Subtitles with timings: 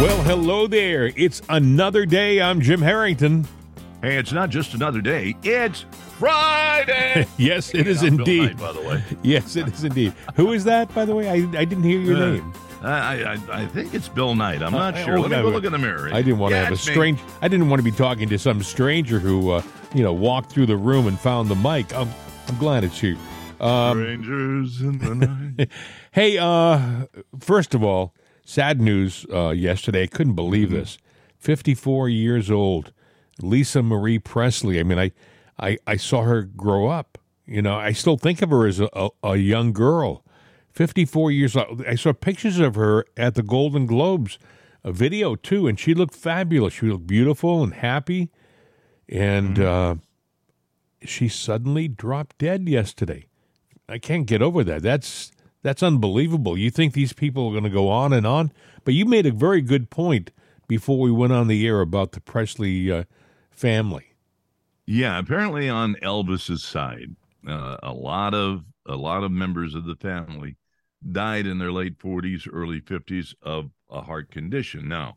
[0.00, 1.12] Well, hello there.
[1.14, 2.40] It's another day.
[2.40, 3.46] I'm Jim Harrington.
[4.00, 5.36] Hey, it's not just another day.
[5.42, 5.84] It's
[6.18, 7.26] Friday.
[7.36, 8.40] yes, it is Not Bill indeed.
[8.40, 9.04] Knight, by the way.
[9.22, 10.14] Yes, it is indeed.
[10.36, 11.28] Who is that, by the way?
[11.28, 12.52] I, I didn't hear your Uh, name.
[12.82, 14.62] I, I I think it's Bill Knight.
[14.62, 15.18] I'm not Uh, sure.
[15.18, 16.08] oh, Let me go look in the mirror.
[16.14, 16.92] I didn't want to have a it's me.
[16.94, 17.20] strange.
[17.42, 19.62] I didn't want to be talking to some stranger who, uh,
[19.94, 21.94] you know, walked through the room and found the mic.
[21.94, 22.08] I'm,
[22.48, 23.18] I'm glad it's you.
[23.60, 25.68] Um, Strangers in the night.
[26.12, 27.04] Hey, uh,
[27.38, 28.14] first of all,
[28.50, 30.02] sad news uh, yesterday.
[30.02, 30.78] I couldn't believe Mm-hmm.
[30.78, 30.98] this.
[31.38, 32.92] 54 years old,
[33.40, 34.78] Lisa Marie Presley.
[34.78, 35.12] I mean, I,
[35.58, 37.16] I, I saw her grow up.
[37.46, 40.22] You know, I still think of her as a, a, a young girl.
[40.72, 41.84] 54 years old.
[41.86, 44.38] I saw pictures of her at the Golden Globes,
[44.84, 46.74] a video too, and she looked fabulous.
[46.74, 48.30] She looked beautiful and happy.
[49.08, 49.94] And uh,
[51.02, 53.26] she suddenly dropped dead yesterday.
[53.88, 54.82] I can't get over that.
[54.82, 55.32] That's
[55.62, 56.56] that's unbelievable.
[56.56, 58.52] You think these people are going to go on and on,
[58.84, 60.30] but you made a very good point
[60.68, 63.04] before we went on the air about the Presley uh,
[63.50, 64.14] family.
[64.86, 69.96] yeah, apparently on Elvis's side, uh, a lot of a lot of members of the
[69.96, 70.56] family
[71.12, 74.88] died in their late 40s, early 50s of a heart condition.
[74.88, 75.16] Now,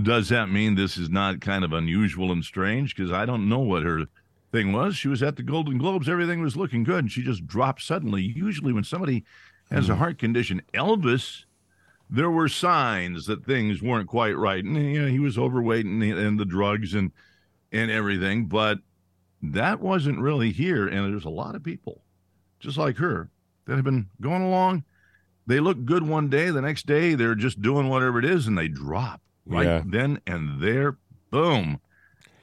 [0.00, 2.94] does that mean this is not kind of unusual and strange?
[2.94, 4.04] Because I don't know what her
[4.52, 4.96] thing was.
[4.96, 8.22] She was at the Golden Globes, everything was looking good, and she just dropped suddenly.
[8.22, 9.24] Usually, when somebody
[9.70, 9.98] has a hmm.
[9.98, 11.44] heart condition, Elvis,
[12.08, 16.02] there were signs that things weren't quite right, and you know, he was overweight and,
[16.02, 17.12] and the drugs and
[17.72, 18.78] and everything, but
[19.42, 20.88] that wasn't really here.
[20.88, 22.02] And there's a lot of people
[22.58, 23.30] just like her
[23.66, 24.84] that have been going along.
[25.46, 28.58] They look good one day, the next day they're just doing whatever it is, and
[28.58, 29.82] they drop right Yeah.
[29.86, 30.98] then and there.
[31.30, 31.80] Boom.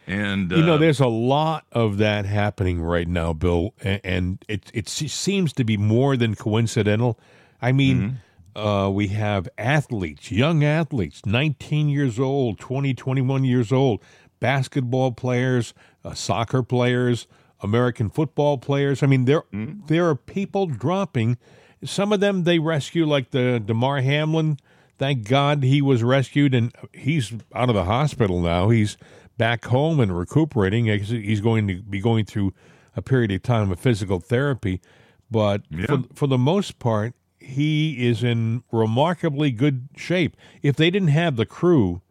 [0.07, 4.45] And you know, uh, there's a lot of that happening right now, Bill, and, and
[4.47, 7.19] it it seems to be more than coincidental.
[7.61, 8.19] I mean,
[8.55, 14.01] uh, we have athletes, young athletes, 19 years old, 20, 21 years old,
[14.39, 15.73] basketball players,
[16.05, 17.27] uh, soccer players,
[17.61, 19.03] American football players.
[19.03, 19.43] I mean, there
[19.87, 21.37] there are people dropping.
[21.83, 24.57] Some of them they rescue, like the Damar Hamlin.
[24.97, 28.69] Thank God he was rescued and he's out of the hospital now.
[28.69, 28.97] He's
[29.37, 30.85] back home and recuperating.
[30.85, 32.53] He's- going to be going through
[32.95, 34.81] a period of time of physical therapy,
[35.29, 40.35] but for, for the most part, he is in remarkably good shape.
[40.61, 42.01] If they didn't have the crew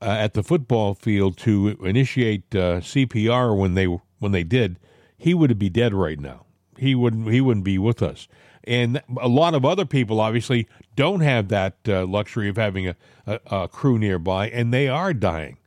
[0.00, 3.86] uh, at the football field to initiate uh, CPR when they
[4.18, 4.78] when they did,
[5.16, 6.46] he would be dead right now.
[6.78, 8.28] He wouldn't he wouldn't be with us.
[8.66, 10.66] And a lot of other people obviously
[10.96, 15.12] don't have that uh, luxury of having a, a, a crew nearby, and they are
[15.12, 15.58] dying.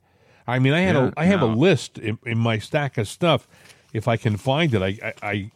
[0.48, 3.08] I mean, I had Yeah, a I have a list in, in my stack of
[3.08, 3.48] stuff.
[3.94, 5.52] If I can find it, I, I I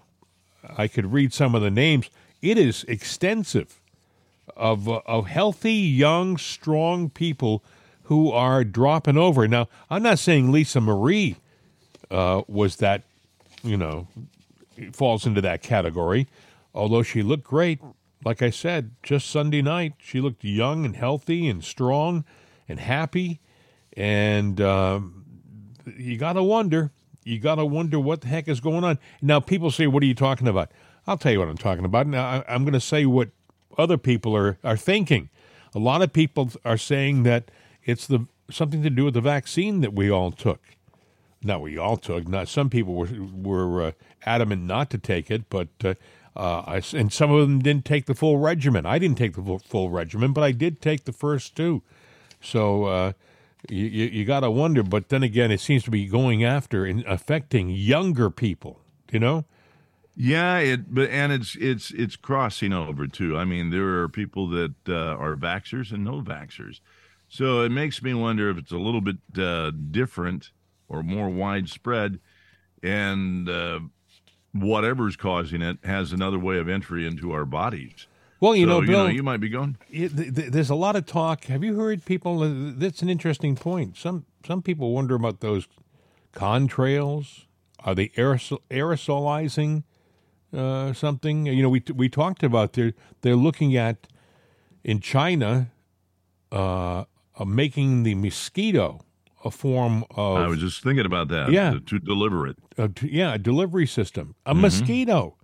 [0.77, 2.09] I could read some of the names.
[2.41, 3.79] It is extensive
[4.55, 7.63] of uh, of healthy, young, strong people
[8.03, 9.47] who are dropping over.
[9.47, 11.37] Now, I'm not saying Lisa Marie
[12.09, 13.03] uh, was that,
[13.63, 14.07] you know,
[14.91, 16.27] falls into that category,
[16.75, 17.79] although she looked great.
[18.25, 22.25] Like I said, just Sunday night, she looked young and healthy and strong
[22.67, 23.39] and happy.
[23.97, 25.25] And um,
[25.97, 26.91] you got to wonder,
[27.23, 28.99] you got to wonder what the heck is going on.
[29.21, 30.71] Now, people say, What are you talking about?
[31.07, 32.07] I'll tell you what I'm talking about.
[32.07, 33.29] Now, I'm going to say what
[33.77, 35.29] other people are, are thinking.
[35.73, 37.49] A lot of people are saying that
[37.83, 40.59] it's the something to do with the vaccine that we all took.
[41.41, 42.27] Not we all took.
[42.27, 43.91] Not some people were were uh,
[44.25, 45.95] adamant not to take it, but uh,
[46.35, 48.85] uh, I and some of them didn't take the full regimen.
[48.85, 51.81] I didn't take the full, full regimen, but I did take the first two.
[52.41, 53.13] So uh,
[53.69, 54.83] you you, you got to wonder.
[54.83, 58.81] But then again, it seems to be going after and affecting younger people.
[59.11, 59.45] You know.
[60.15, 63.37] Yeah, it but and it's it's it's crossing over too.
[63.37, 66.81] I mean, there are people that uh, are vaxxers and no vaxxers,
[67.29, 70.51] so it makes me wonder if it's a little bit uh, different
[70.89, 72.19] or more widespread,
[72.83, 73.79] and uh,
[74.51, 78.05] whatever's causing it has another way of entry into our bodies.
[78.41, 79.77] Well, you So, know, Bill, you might be going.
[79.89, 81.45] it, th- th- there's a lot of talk.
[81.45, 82.41] Have you heard people?
[82.43, 83.95] Uh, that's an interesting point.
[83.97, 85.67] Some some people wonder about those
[86.33, 87.45] contrails.
[87.83, 89.83] Are they aerosol, aerosolizing
[90.55, 91.45] uh, something?
[91.45, 94.07] You know, we we talked about they're they're looking at
[94.83, 95.71] in China
[96.51, 97.05] uh,
[97.37, 99.01] uh, making the mosquito
[99.43, 101.51] a form of I was just thinking about that.
[101.51, 101.71] Yeah.
[101.71, 102.57] to, to deliver it.
[102.77, 105.35] a, yeah, a delivery system, a mosquito,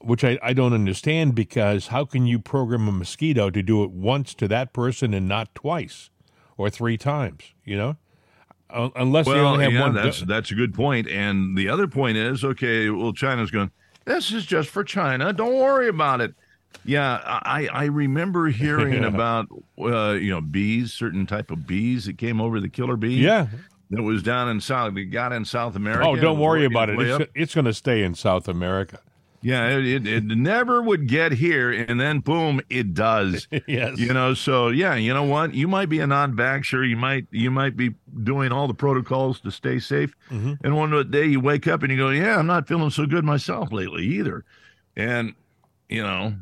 [0.00, 3.90] which I, I don't understand because how can you program a mosquito to do it
[3.90, 6.10] once to that person and not twice
[6.56, 7.54] or three times?
[7.64, 7.96] You know,
[8.70, 9.94] Un- unless they only have yeah, one.
[9.94, 11.08] that's do- that's a good point.
[11.08, 13.70] And the other point is, okay, well, China's going.
[14.04, 15.32] This is just for China.
[15.32, 16.34] Don't worry about it.
[16.84, 19.48] Yeah, I, I remember hearing about
[19.80, 23.14] uh, you know bees, certain type of bees that came over the killer bee.
[23.16, 23.46] Yeah.
[23.90, 24.94] that was down in South.
[24.94, 26.06] They got in South America.
[26.06, 27.00] Oh, don't worry about it.
[27.00, 29.00] It's, it's going to stay in South America.
[29.46, 33.46] Yeah, it, it, it never would get here, and then boom, it does.
[33.68, 33.96] yes.
[33.96, 35.54] You know, so yeah, you know what?
[35.54, 36.88] You might be a non-vaxxer.
[36.88, 37.94] You might you might be
[38.24, 40.58] doing all the protocols to stay safe, Mhm.
[40.64, 43.24] and one day you wake up and you go, "Yeah, I'm not feeling so good
[43.24, 44.44] myself lately either,"
[44.96, 45.32] and
[45.88, 46.34] you know,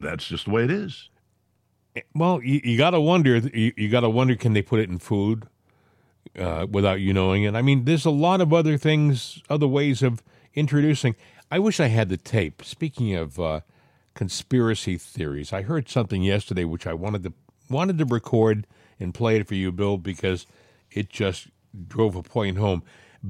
[0.00, 1.10] that's just the way it is.
[2.14, 3.36] Well, you, you got to wonder.
[3.36, 5.44] You, you got to wonder, can they put it in food
[6.38, 7.54] uh, without you knowing it?
[7.54, 10.22] I mean, there's a lot of other things, other ways of
[10.54, 11.14] introducing.
[11.50, 12.62] I wish I had the tape.
[12.64, 13.60] Speaking of uh,
[14.14, 17.32] conspiracy theories, I heard something yesterday which I wanted to
[17.70, 18.66] wanted to record
[19.00, 20.46] and play it for you, Bill, because
[20.90, 21.48] it just
[21.86, 22.82] drove a point home.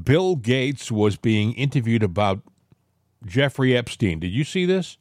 [0.05, 2.41] Bill Gates was being interviewed about
[3.27, 4.21] Jeffrey Epstein.
[4.21, 4.97] Did you see this?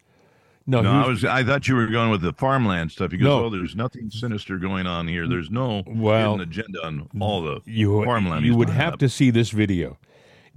[0.69, 3.23] No, No, he I was I thought you were going with the farmland stuff because
[3.25, 3.45] No.
[3.45, 5.27] oh, there's nothing sinister going on here.
[5.27, 8.45] There's no Well, agenda on all the you farmland.
[8.45, 8.99] you would have up.
[8.99, 9.97] to see this video.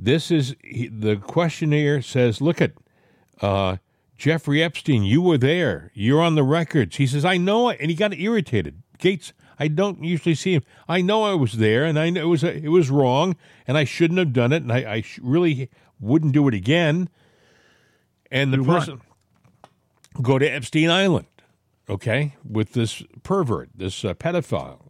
[0.02, 2.72] This is the questionnaire says, "Look at
[3.42, 3.76] uh,
[4.16, 5.02] Jeffrey Epstein.
[5.02, 5.90] You were there.
[5.92, 8.82] You're on the records." He says, "I know," it," and he got irritated.
[8.96, 10.62] Gates, I don't usually see him.
[10.88, 13.36] I know I was there, and I know it was it was wrong,
[13.66, 15.68] and I shouldn't have done it, and I, I really
[16.00, 17.10] wouldn't do it again.
[18.30, 18.78] And the what?
[18.78, 19.02] person
[20.22, 21.26] go to Epstein Island,
[21.90, 24.80] okay, with this pervert, this uh, pedophile.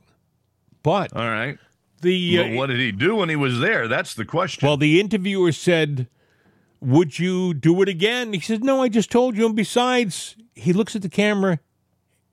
[0.85, 1.59] But All right.
[2.01, 3.89] The uh, But what did he do when he was there?
[3.89, 4.67] That's the question.
[4.67, 6.09] well, the interviewer said,
[6.81, 8.33] Would you do it again?
[8.33, 9.47] He said, No, I just told you.
[9.47, 11.61] And besides, he looks at the camera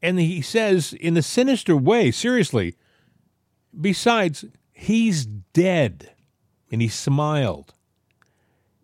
[0.02, 2.76] and he says, in a sinister way, seriously,
[3.80, 6.12] besides, he's dead.
[6.72, 7.74] And he smiled.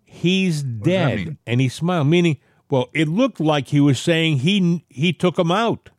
[0.04, 1.38] He's dead.
[1.46, 2.38] And he smiled, meaning,
[2.70, 5.90] well, it looked like he was saying he he took him out.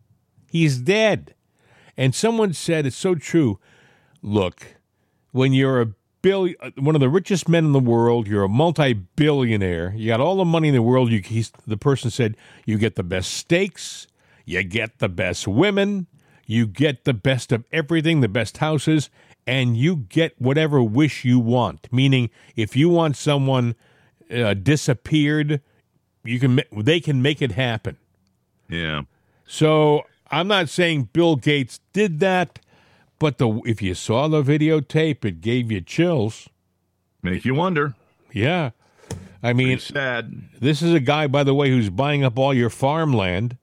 [0.51, 1.35] He's dead.
[1.97, 3.61] And someone said, it's so true.
[4.25, 4.77] Look,
[5.33, 5.89] when you're a
[6.23, 9.93] billion, one of the richest men in the world, you're a multi-billionaire.
[9.95, 11.11] You got all the money in the world.
[11.13, 12.35] You, the person said,
[12.65, 14.07] you get the best steaks,
[14.47, 16.07] you get the best women,
[16.47, 19.11] you get the best of everything, the best houses,
[19.47, 21.87] and you get whatever wish you want.
[21.93, 23.75] Meaning, if you want someone
[24.35, 25.61] uh, disappeared,
[26.25, 26.63] you can.
[26.73, 27.99] They can make it happen.
[28.71, 29.03] yeah.
[29.47, 32.59] So I'm not saying Bill Gates did that,
[33.25, 36.51] but the if you saw the videotape, it gave you chills.
[37.23, 37.95] Make you wonder.
[38.33, 38.73] Yeah.
[39.43, 40.43] I mean, It's sad.
[40.61, 43.57] this is a guy, by the way, who's buying up all your farmland.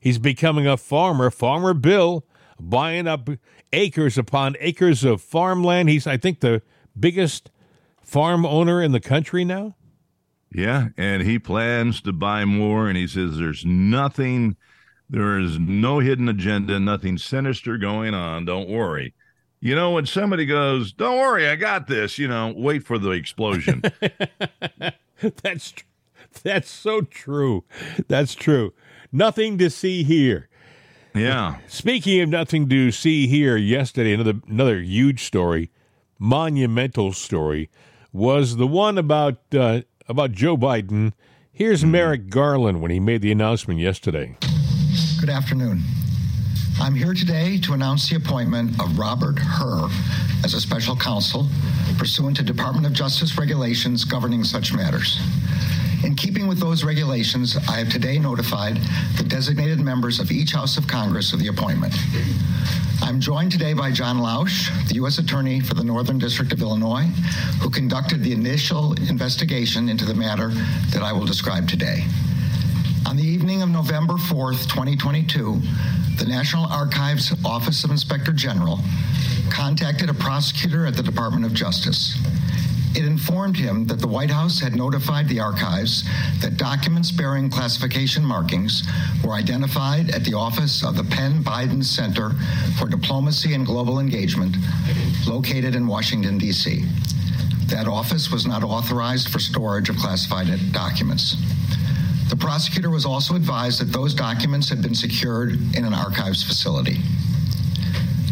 [0.00, 2.24] He's becoming a farmer, Farmer Bill,
[2.58, 3.28] buying up
[3.72, 5.88] acres upon acres of farmland.
[5.88, 6.60] He's, I think, the
[6.98, 7.48] biggest
[8.02, 9.76] farm owner in the country now.
[10.52, 14.56] Yeah, and he plans to buy more, and he says there's nothing,
[15.10, 18.44] there is no hidden agenda, nothing sinister going on.
[18.44, 19.12] Don't worry.
[19.60, 23.10] You know, when somebody goes, "Don't worry, I got this," you know, wait for the
[23.10, 23.82] explosion.
[25.42, 25.84] That's tr-
[26.44, 27.64] that's so true.
[28.08, 28.72] That's true.
[29.12, 30.48] Nothing to see here.
[31.14, 35.70] yeah, Speaking of nothing to see here, yesterday another another huge story,
[36.18, 37.68] monumental story,
[38.12, 41.12] was the one about uh, about Joe Biden.
[41.52, 44.36] Here's Merrick Garland when he made the announcement yesterday.
[45.20, 45.82] Good afternoon.
[46.80, 49.90] I'm here today to announce the appointment of Robert Hur
[50.42, 51.46] as a special counsel
[51.98, 55.20] pursuant to Department of Justice regulations governing such matters.
[56.04, 58.78] In keeping with those regulations, I have today notified
[59.18, 61.94] the designated members of each House of Congress of the appointment.
[63.02, 65.18] I'm joined today by John Lausch, the U.S.
[65.18, 67.04] Attorney for the Northern District of Illinois,
[67.60, 70.48] who conducted the initial investigation into the matter
[70.92, 72.06] that I will describe today.
[73.06, 75.60] On the evening of November 4th, 2022,
[76.18, 78.78] the National Archives Office of Inspector General
[79.50, 82.18] contacted a prosecutor at the Department of Justice.
[82.94, 86.04] It informed him that the White House had notified the archives
[86.40, 88.82] that documents bearing classification markings
[89.24, 92.30] were identified at the office of the Penn Biden Center
[92.78, 94.56] for Diplomacy and Global Engagement,
[95.26, 96.84] located in Washington, D.C.
[97.66, 101.36] That office was not authorized for storage of classified documents.
[102.30, 107.00] The prosecutor was also advised that those documents had been secured in an archives facility.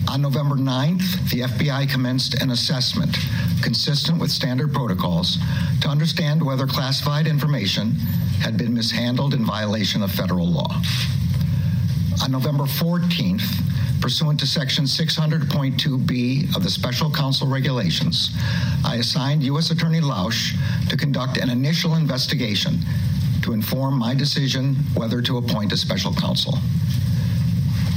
[0.08, 3.18] On November 9th, the FBI commenced an assessment
[3.60, 5.38] consistent with standard protocols
[5.80, 7.90] to understand whether classified information
[8.40, 10.80] had been mishandled in violation of federal law.
[12.22, 18.30] On November 14th, pursuant to Section 600.2B of the Special Counsel Regulations,
[18.84, 19.72] I assigned U.S.
[19.72, 20.54] Attorney Lausch
[20.88, 22.78] to conduct an initial investigation
[23.48, 26.52] to inform my decision whether to appoint a special counsel.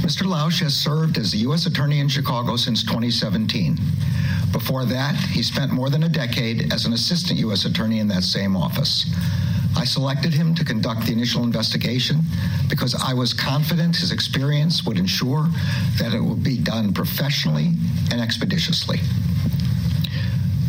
[0.00, 0.22] Mr.
[0.26, 1.66] Lausch has served as the U.S.
[1.66, 3.76] Attorney in Chicago since 2017.
[4.50, 7.66] Before that, he spent more than a decade as an assistant U.S.
[7.66, 9.14] Attorney in that same office.
[9.76, 12.22] I selected him to conduct the initial investigation
[12.70, 15.48] because I was confident his experience would ensure
[15.98, 17.72] that it would be done professionally
[18.10, 19.00] and expeditiously.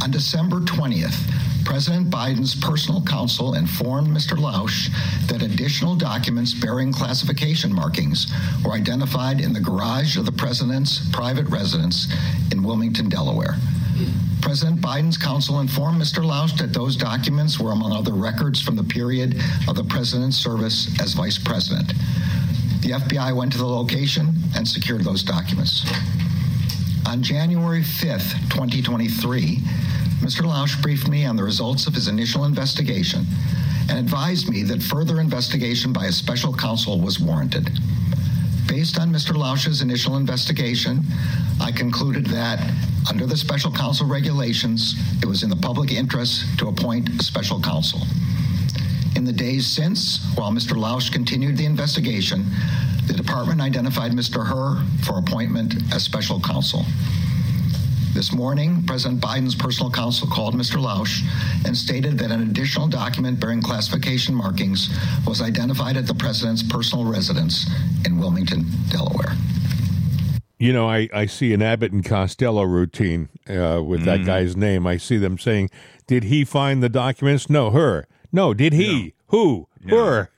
[0.04, 4.38] On December 20th, President Biden's personal counsel informed Mr.
[4.38, 4.90] Lausch
[5.28, 8.32] that additional documents bearing classification markings
[8.66, 12.14] were identified in the garage of the president's private residence
[12.52, 13.56] in Wilmington, Delaware.
[14.42, 16.24] President Biden's counsel informed Mr.
[16.24, 20.90] Lausch that those documents were among other records from the period of the president's service
[21.00, 21.94] as vice president.
[22.82, 25.90] The FBI went to the location and secured those documents.
[27.06, 29.60] On January 5th, 2023,
[30.24, 30.46] Mr.
[30.46, 33.26] Lausch briefed me on the results of his initial investigation
[33.90, 37.70] and advised me that further investigation by a special counsel was warranted.
[38.66, 39.36] Based on Mr.
[39.36, 41.02] Lausch's initial investigation,
[41.60, 42.58] I concluded that,
[43.10, 47.60] under the special counsel regulations, it was in the public interest to appoint a special
[47.60, 48.00] counsel.
[49.18, 50.78] In the days since, while Mr.
[50.78, 52.46] Lausch continued the investigation,
[53.08, 54.46] the department identified Mr.
[54.46, 56.86] Hur for appointment as special counsel.
[58.14, 60.76] This morning, President Biden's personal counsel called Mr.
[60.76, 61.22] Lausch
[61.66, 67.06] and stated that an additional document bearing classification markings was identified at the president's personal
[67.06, 67.68] residence
[68.06, 69.36] in Wilmington, Delaware.
[70.60, 74.86] You know, I, I see an Abbott and Costello routine uh, with that guy's name.
[74.86, 75.72] I see them saying,
[76.06, 77.50] Did he find the documents?
[77.50, 78.06] No, her.
[78.32, 79.16] No, did he?
[79.28, 79.68] Who?
[79.90, 80.30] Her.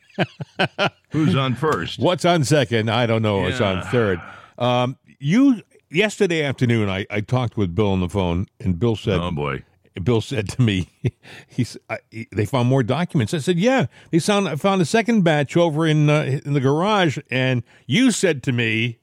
[1.10, 2.00] Who's on first?
[2.00, 2.90] What's on second?
[2.90, 3.46] I don't know.
[3.46, 4.22] It's on third.
[4.58, 9.20] Um, you yesterday afternoon, I, I talked with Bill on the phone, and Bill said,
[9.20, 9.64] Oh boy.
[10.04, 10.90] Bill said to me,
[11.48, 13.34] he's I, he, they found more documents.
[13.34, 17.18] I said, yeah, they found found a second batch over in uh, in the garage,
[17.32, 19.00] and you said to me,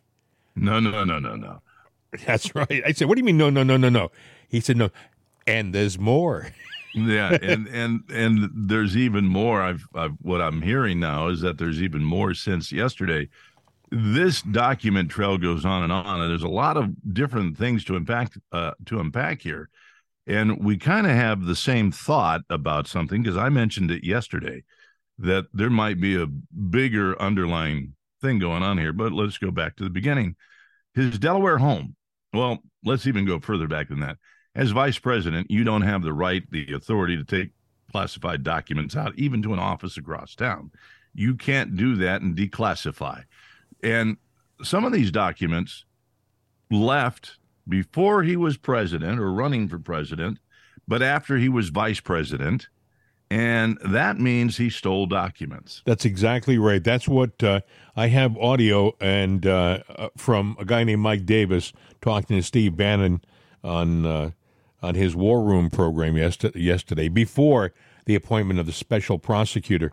[0.54, 1.62] No, no, no, no, no.
[2.26, 2.82] that's right.
[2.84, 3.38] I said, what do you mean?
[3.38, 4.10] No, no, no, no, no.
[4.48, 4.90] He said, no,
[5.46, 6.48] and there's more.
[6.94, 9.62] Yeah, and and and there's even more.
[9.62, 13.30] I've, I've what I'm hearing now is that there's even more since yesterday.
[13.94, 17.96] This document trail goes on and on, and there's a lot of different things to
[17.96, 19.68] unpack uh, to unpack here.
[20.26, 24.62] And we kind of have the same thought about something because I mentioned it yesterday
[25.18, 28.94] that there might be a bigger underlying thing going on here.
[28.94, 30.36] But let's go back to the beginning.
[30.94, 31.94] His Delaware home.
[32.32, 34.16] Well, let's even go further back than that.
[34.54, 37.50] As vice president, you don't have the right, the authority to take
[37.90, 40.70] classified documents out, even to an office across town.
[41.14, 43.24] You can't do that and declassify.
[43.82, 44.16] And
[44.62, 45.84] some of these documents
[46.70, 50.38] left before he was president or running for president,
[50.88, 52.68] but after he was vice president.
[53.30, 55.80] And that means he stole documents.
[55.86, 56.84] That's exactly right.
[56.84, 57.62] That's what uh,
[57.96, 61.72] I have audio and uh, uh, from a guy named Mike Davis
[62.02, 63.22] talking to Steve Bannon
[63.64, 64.30] on uh,
[64.82, 67.72] on his War Room program yesterday, yesterday before
[68.04, 69.92] the appointment of the special prosecutor,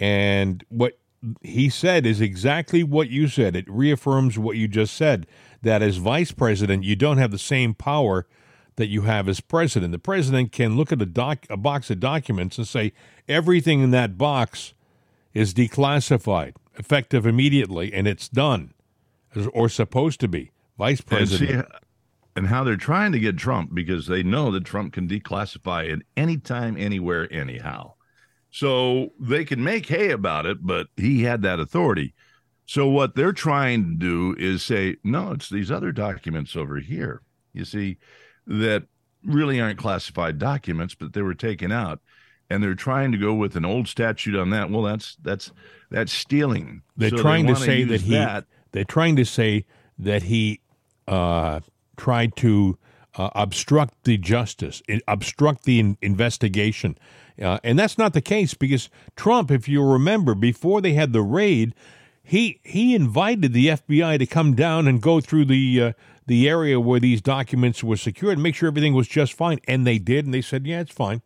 [0.00, 0.98] and what
[1.42, 3.56] he said is exactly what you said.
[3.56, 5.26] It reaffirms what you just said
[5.62, 8.26] that as vice president, you don't have the same power
[8.76, 9.90] that you have as president.
[9.92, 12.92] The president can look at a doc, a box of documents and say
[13.28, 14.72] everything in that box
[15.34, 18.72] is declassified, effective immediately, and it's done,
[19.52, 20.52] or supposed to be.
[20.78, 21.66] Vice And president.
[21.66, 21.78] see,
[22.36, 26.02] and how they're trying to get Trump because they know that Trump can declassify it
[26.16, 27.94] anytime, anywhere, anyhow.
[28.50, 32.14] So they can make hay about it, but he had that authority.
[32.66, 37.22] So what they're trying to do is say, no, it's these other documents over here.
[37.52, 37.98] You see,
[38.46, 38.84] that
[39.24, 42.00] really aren't classified documents, but they were taken out.
[42.50, 44.70] And they're trying to go with an old statute on that.
[44.70, 45.52] Well, that's that's
[45.90, 46.80] that's stealing.
[46.96, 48.12] They're So trying to wanna say that he.
[48.14, 49.66] that They're trying to say
[49.98, 50.60] that he
[51.06, 51.60] uh,
[51.98, 52.78] tried to
[53.16, 56.96] uh, obstruct the justice, obstruct the in- investigation,
[57.40, 61.22] uh, and that's not the case because Trump, if you remember, before they had the
[61.22, 61.74] raid,
[62.22, 65.92] he he invited the FBI to come down and go through the uh,
[66.26, 69.86] the area where these documents were secured and make sure everything was just fine, and
[69.86, 71.22] they did, and they said, yeah, it's fine,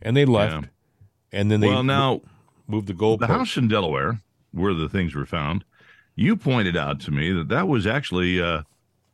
[0.00, 0.68] and they left,
[1.30, 2.22] and then they well now
[2.66, 3.20] moved the goalpost.
[3.20, 4.20] the house in Delaware
[4.52, 5.64] where the things were found,
[6.14, 8.62] you pointed out to me that that was actually uh,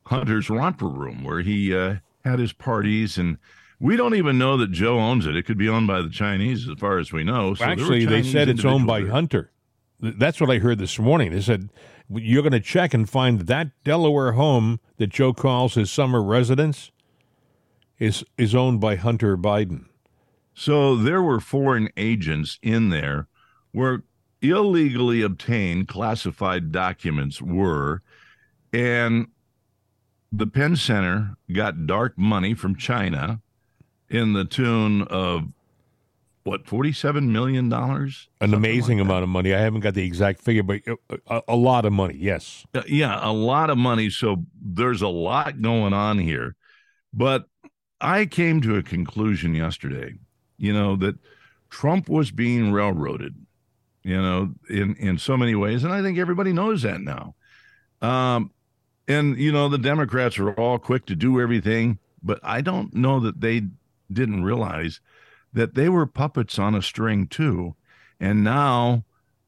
[0.04, 3.38] Hunter's romper room where he uh, had his parties, and
[3.80, 5.34] we don't even know that Joe owns it.
[5.34, 7.54] It could be owned by the Chinese, as far as we know.
[7.54, 9.06] So Actually, they said it's owned by.
[9.06, 9.50] Hunter.
[9.98, 11.32] That's what I heard this morning.
[11.32, 11.70] They said
[12.08, 16.22] you're going to check and find that that Delaware home that Joe calls his summer
[16.22, 16.90] residence
[17.98, 19.86] is is owned by Hunter Biden.
[20.54, 23.28] So there were foreign agents in there
[23.72, 24.02] where
[24.42, 28.02] illegally obtained classified documents were.
[28.72, 29.28] And
[30.32, 33.40] the Penn Center got dark money from China
[34.10, 35.44] in the tune of
[36.42, 37.72] what, $47 million?
[37.72, 39.54] An amazing like amount of money.
[39.54, 40.80] I haven't got the exact figure, but
[41.28, 42.66] a, a lot of money, yes.
[42.74, 44.10] Uh, yeah, a lot of money.
[44.10, 46.56] So there's a lot going on here.
[47.12, 47.46] But
[48.00, 50.14] I came to a conclusion yesterday,
[50.56, 51.16] you know, that
[51.68, 53.34] Trump was being railroaded,
[54.02, 55.84] you know, in, in so many ways.
[55.84, 57.34] And I think everybody knows that now.
[58.00, 58.52] Um,
[59.06, 63.20] and, you know, the Democrats are all quick to do everything, but I don't know
[63.20, 63.62] that they
[64.12, 65.00] didn't realize
[65.52, 67.74] that they were puppets on a string too.
[68.18, 69.04] And now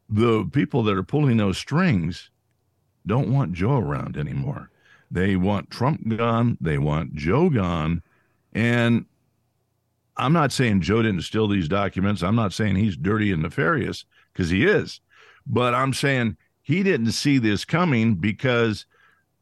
[0.09, 2.31] the people that are pulling those strings
[3.07, 4.71] don't want Joe around anymore.
[5.11, 6.57] They want Trump gone.
[6.61, 8.03] They want Joe gone.
[8.53, 9.07] And
[10.17, 12.23] I'm not saying Joe didn't steal these documents.
[12.23, 15.01] I'm not saying he's dirty and nefarious because he is.
[15.47, 18.87] But I'm saying he didn't see this coming because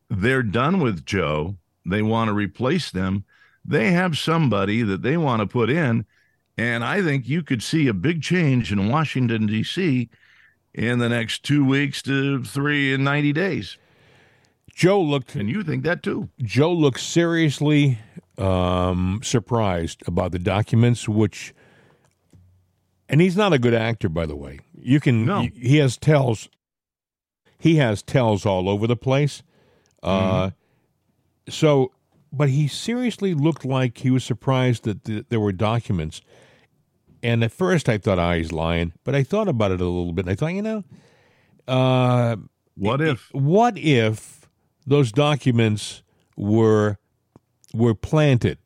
[0.09, 1.57] they're done with Joe.
[1.85, 3.25] They want to replace them.
[3.65, 6.07] They have somebody that they want to put in.
[6.57, 10.09] And I think you could see a big change in Washington, D.C.
[10.75, 13.79] in the next two weeks to three and 90 days.
[14.75, 15.35] Joe looked.
[15.37, 16.29] And you think that too?
[16.43, 17.99] Joe looked seriously
[18.39, 21.55] um, surprised about the documents, which,
[23.09, 24.61] and he's not a good actor, by the way.
[24.75, 25.27] You can.
[25.27, 25.49] No.
[25.55, 26.49] He has tells.
[27.59, 29.43] He has tells all over the place.
[30.03, 31.51] Uh, mm-hmm.
[31.51, 31.93] So,
[32.33, 36.21] but he seriously looked like he was surprised that th- there were documents.
[37.23, 39.85] And at first, I thought, "Ah, oh, he's lying." But I thought about it a
[39.85, 40.85] little bit, and I thought, you know,
[41.69, 42.37] uh,
[42.75, 43.29] what if?
[43.33, 44.49] What if
[44.87, 46.03] those documents
[46.37, 46.99] were
[47.75, 48.59] were planted?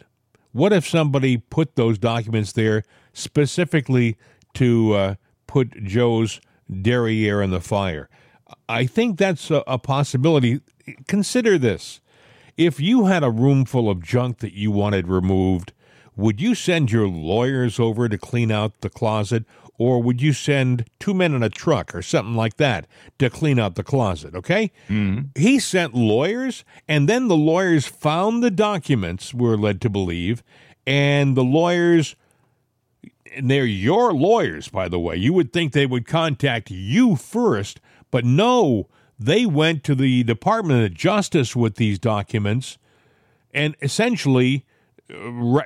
[0.53, 4.17] What if somebody put those documents there specifically
[4.55, 5.15] to uh,
[5.49, 6.41] put Joe's
[6.71, 8.09] derriere in the fire?
[8.69, 10.61] I think that's a, a possibility.
[11.09, 12.01] Consider this.
[12.57, 15.73] If you had a room full of junk that you wanted removed,
[16.17, 19.45] would you send your lawyers over to clean out the closet,
[19.77, 22.87] or would you send two men in a truck or something like that
[23.19, 24.35] to clean out the closet?
[24.37, 24.71] Okay.
[24.89, 25.41] Mm-hmm.
[25.41, 30.45] He sent lawyers, and then the lawyers found the documents, we're led to believe,
[30.87, 32.15] and the lawyers.
[33.35, 35.17] And they're your lawyers, by the way.
[35.17, 37.81] You would think they would contact you first,
[38.13, 38.87] but no,
[39.25, 42.79] they went to the Department of Justice with these documents
[43.53, 44.65] and essentially
[45.13, 45.63] uh,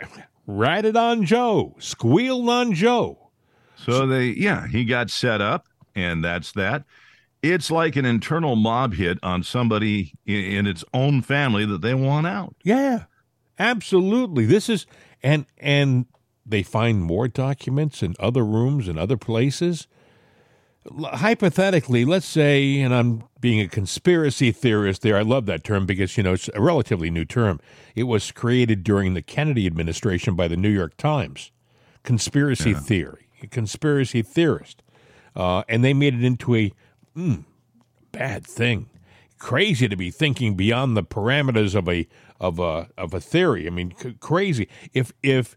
[0.47, 3.31] ratted on Joe, squealed on Joe.
[3.77, 6.85] So they, yeah, he got set up, and that's that.
[7.43, 11.95] It's like an internal mob hit on somebody in, in its own family that they
[11.95, 12.57] want out.
[12.65, 13.05] Yeah,
[13.59, 14.45] absolutely.
[14.47, 14.87] This is
[15.23, 16.07] and and
[16.45, 19.87] they find more documents in other rooms and other places.
[20.87, 25.17] Hypothetically, let's say, and I'm being a conspiracy theorist there.
[25.19, 27.61] I love that term because you know it's a relatively new term.
[27.95, 31.51] It was created during the Kennedy administration by the New York Times.
[32.05, 32.81] Conspiracy yeah.
[32.81, 34.83] theory conspiracy theorist,
[35.37, 36.73] uh, and they made it into a
[37.17, 37.45] mm,
[38.13, 38.91] bad thing.
[39.39, 42.09] Crazy to be thinking beyond the parameters of a
[42.41, 43.67] of a of a theory.
[43.67, 44.69] I mean, c- crazy.
[44.93, 45.57] If if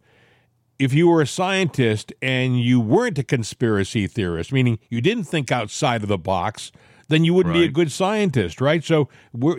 [0.82, 5.52] if you were a scientist and you weren't a conspiracy theorist, meaning you didn't think
[5.52, 6.72] outside of the box,
[7.08, 7.62] then you wouldn't right.
[7.62, 8.84] be a good scientist, right?
[8.84, 9.08] So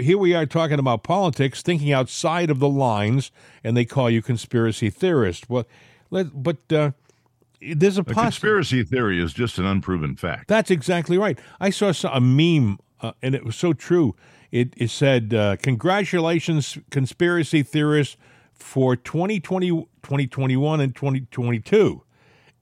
[0.00, 3.30] here we are talking about politics, thinking outside of the lines,
[3.62, 5.48] and they call you conspiracy theorist.
[5.48, 5.64] Well,
[6.10, 6.90] let, but uh,
[7.60, 10.48] there's a, a conspiracy theory is just an unproven fact.
[10.48, 11.38] That's exactly right.
[11.60, 14.16] I saw a meme, uh, and it was so true.
[14.50, 18.16] It, it said, uh, "Congratulations, conspiracy theorists,
[18.62, 22.02] for 2020, 2021, and 2022."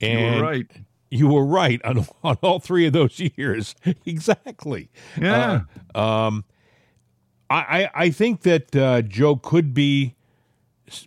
[0.00, 0.70] And you were right.
[1.12, 3.74] You were right on, on all three of those years.
[4.06, 4.90] exactly.
[5.20, 5.62] Yeah.
[5.94, 6.44] Uh, um,
[7.52, 10.14] I, I think that uh, Joe could be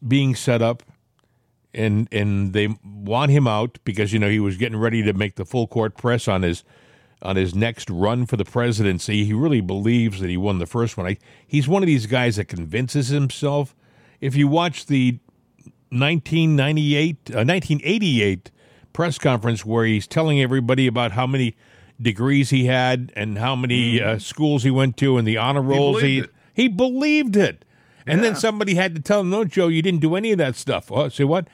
[0.06, 0.84] being set up
[1.74, 5.36] and and they want him out because you know he was getting ready to make
[5.36, 6.64] the full court press on his
[7.22, 9.24] on his next run for the presidency.
[9.24, 11.08] He really believes that he won the first one.
[11.08, 13.76] I, he's one of these guys that convinces himself.
[14.24, 15.20] If you watch the
[15.90, 18.52] 1998 uh, 1988
[18.94, 21.58] press conference where he's telling everybody about how many
[22.02, 26.02] degrees he had and how many uh, schools he went to and the honor rolls
[26.02, 27.66] he believed he, he believed it.
[28.08, 28.30] And yeah.
[28.30, 30.90] then somebody had to tell him, "No, Joe, you didn't do any of that stuff."
[30.90, 31.50] Oh, say what?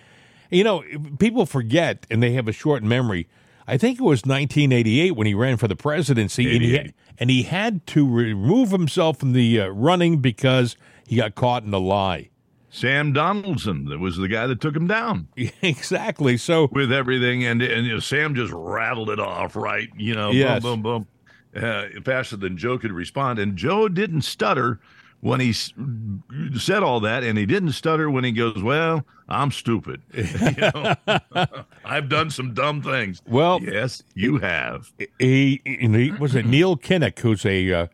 [0.51, 0.83] You know,
[1.17, 3.27] people forget and they have a short memory.
[3.67, 7.29] I think it was 1988 when he ran for the presidency, and he, had, and
[7.29, 10.75] he had to remove himself from the uh, running because
[11.07, 12.29] he got caught in a lie.
[12.71, 15.27] Sam Donaldson, that was the guy that took him down.
[15.61, 16.37] exactly.
[16.37, 19.89] So with everything, and and you know, Sam just rattled it off, right?
[19.97, 20.61] You know, yes.
[20.61, 21.07] boom, boom,
[21.53, 24.79] boom, uh, faster than Joe could respond, and Joe didn't stutter
[25.21, 30.01] when he said all that, and he didn't stutter when he goes, "Well, I'm stupid.
[30.13, 30.25] you
[30.57, 30.95] know,
[31.85, 34.93] I've done some dumb things." Well, yes, you have.
[35.17, 37.87] He, he was it Neil Kinnock, who's a uh,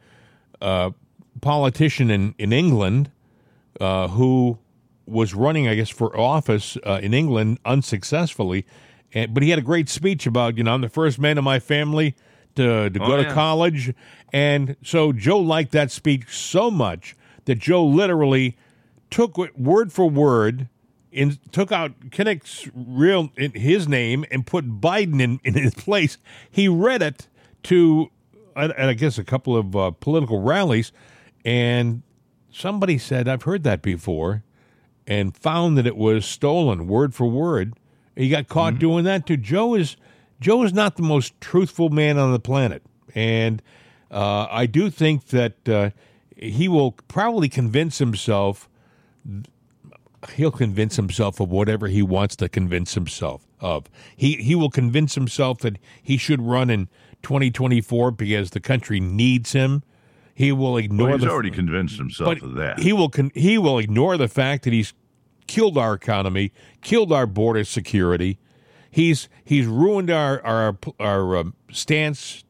[0.61, 0.91] uh,
[1.41, 3.09] politician in in England,
[3.79, 4.59] uh, who
[5.05, 8.65] was running, I guess, for office uh, in England unsuccessfully,
[9.13, 11.43] and, but he had a great speech about, you know, I'm the first man in
[11.43, 12.15] my family
[12.55, 13.27] to, to oh, go yeah.
[13.27, 13.93] to college.
[14.33, 17.15] And so Joe liked that speech so much
[17.45, 18.57] that Joe literally
[19.09, 20.67] took it word for word
[21.13, 26.17] and took out Kinnock's real his name and put Biden in, in his place.
[26.51, 27.27] He read it
[27.63, 28.11] to,
[28.55, 30.91] I, I guess, a couple of uh, political rallies,
[31.45, 32.03] and
[32.51, 34.43] somebody said, "I've heard that before."
[35.07, 37.73] And found that it was stolen word for word.
[38.15, 38.79] He got caught mm-hmm.
[38.79, 39.37] doing that too.
[39.37, 39.97] Joe is
[40.39, 43.61] Joe is not the most truthful man on the planet, and
[44.11, 45.89] uh, I do think that uh,
[46.35, 48.69] he will probably convince himself.
[50.33, 53.89] He'll convince himself of whatever he wants to convince himself of.
[54.15, 56.87] He he will convince himself that he should run in
[57.21, 59.83] 2024 because the country needs him
[60.35, 61.07] he will ignore.
[61.07, 62.79] Well, he's the, already convinced himself of that.
[62.79, 63.09] He will.
[63.09, 64.93] Con, he will ignore the fact that he's
[65.47, 68.37] killed our economy, killed our border security.
[68.91, 72.43] He's he's ruined our our our uh, stance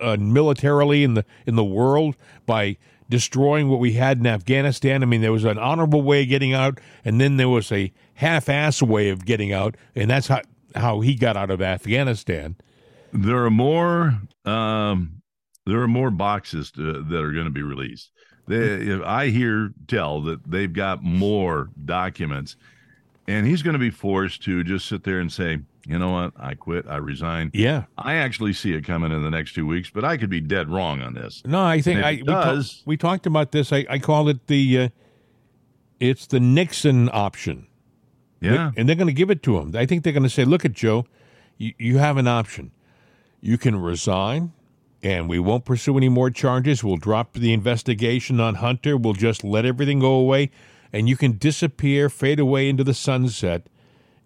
[0.00, 2.76] uh, militarily in the in the world by
[3.08, 5.02] destroying what we had in Afghanistan.
[5.02, 7.92] I mean, there was an honorable way of getting out, and then there was a
[8.14, 10.42] half-ass way of getting out, and that's how
[10.76, 12.56] how he got out of Afghanistan.
[13.12, 15.15] There are more um,
[15.66, 18.10] there are more boxes to, that are going to be released.
[18.48, 22.56] They, I hear tell that they've got more documents,
[23.26, 26.32] and he's going to be forced to just sit there and say, "You know what?
[26.36, 26.86] I quit.
[26.88, 30.16] I resign." Yeah, I actually see it coming in the next two weeks, but I
[30.16, 31.42] could be dead wrong on this.
[31.44, 33.72] No, I think I we, does, talk, we, talked about this.
[33.72, 34.88] I, I called it the uh,
[35.98, 37.66] it's the Nixon option.
[38.40, 39.74] Yeah, and they're going to give it to him.
[39.74, 41.04] I think they're going to say, "Look at Joe,
[41.58, 42.70] you, you have an option.
[43.40, 44.52] You can resign."
[45.06, 46.82] And we won't pursue any more charges.
[46.82, 48.96] We'll drop the investigation on Hunter.
[48.96, 50.50] We'll just let everything go away,
[50.92, 53.68] and you can disappear, fade away into the sunset,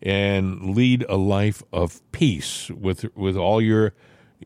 [0.00, 3.92] and lead a life of peace with with all your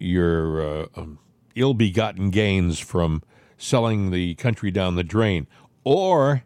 [0.01, 1.21] your uh, um,
[1.55, 3.23] ill-begotten gains from
[3.57, 5.47] selling the country down the drain,
[5.85, 6.43] or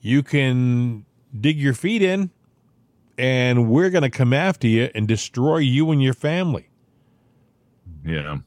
[0.00, 1.06] you can
[1.40, 2.30] dig your feet in,
[3.16, 6.70] and we're going to come after you and destroy you and your family.
[8.04, 8.38] Yeah.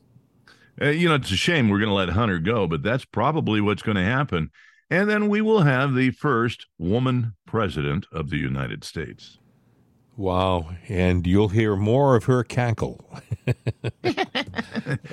[0.81, 3.61] Uh, you know, it's a shame we're going to let Hunter go, but that's probably
[3.61, 4.49] what's going to happen.
[4.89, 9.39] And then we will have the first woman president of the United States.
[10.17, 10.69] Wow.
[10.87, 13.05] And you'll hear more of her cackle.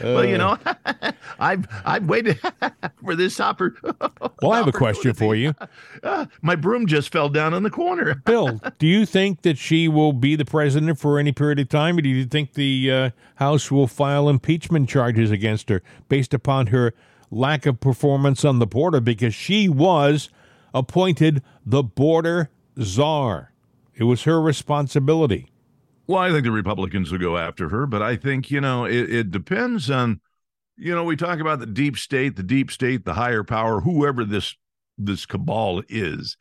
[0.02, 0.56] well, you know,
[1.40, 2.40] I've I've waited
[3.04, 3.76] for this hopper.
[4.40, 5.54] well, I have a question for you.
[6.02, 8.14] Uh, my broom just fell down in the corner.
[8.24, 11.98] Bill, do you think that she will be the president for any period of time,
[11.98, 16.68] or do you think the uh, House will file impeachment charges against her based upon
[16.68, 16.94] her
[17.30, 20.28] lack of performance on the border because she was
[20.72, 23.51] appointed the border czar?
[23.94, 25.50] It was her responsibility.
[26.06, 29.12] Well, I think the Republicans will go after her, but I think, you know, it,
[29.12, 30.20] it depends on,
[30.76, 34.24] you know, we talk about the deep state, the deep state, the higher power, whoever
[34.24, 34.56] this
[34.98, 36.36] this cabal is.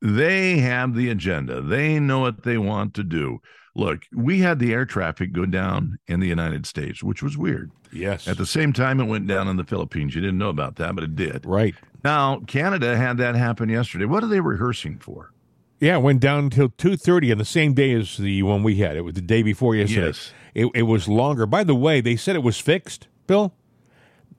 [0.00, 1.60] They have the agenda.
[1.60, 3.40] They know what they want to do.
[3.74, 7.70] Look, we had the air traffic go down in the United States, which was weird.
[7.92, 8.26] Yes.
[8.26, 10.14] At the same time, it went down in the Philippines.
[10.14, 11.46] You didn't know about that, but it did.
[11.46, 11.74] Right.
[12.02, 14.04] Now, Canada had that happen yesterday.
[14.04, 15.32] What are they rehearsing for?
[15.80, 18.76] Yeah, it went down until two thirty on the same day as the one we
[18.76, 18.96] had.
[18.96, 20.06] It was the day before yesterday.
[20.06, 20.32] Yes.
[20.54, 21.46] It, it was longer.
[21.46, 23.06] By the way, they said it was fixed.
[23.26, 23.54] Bill,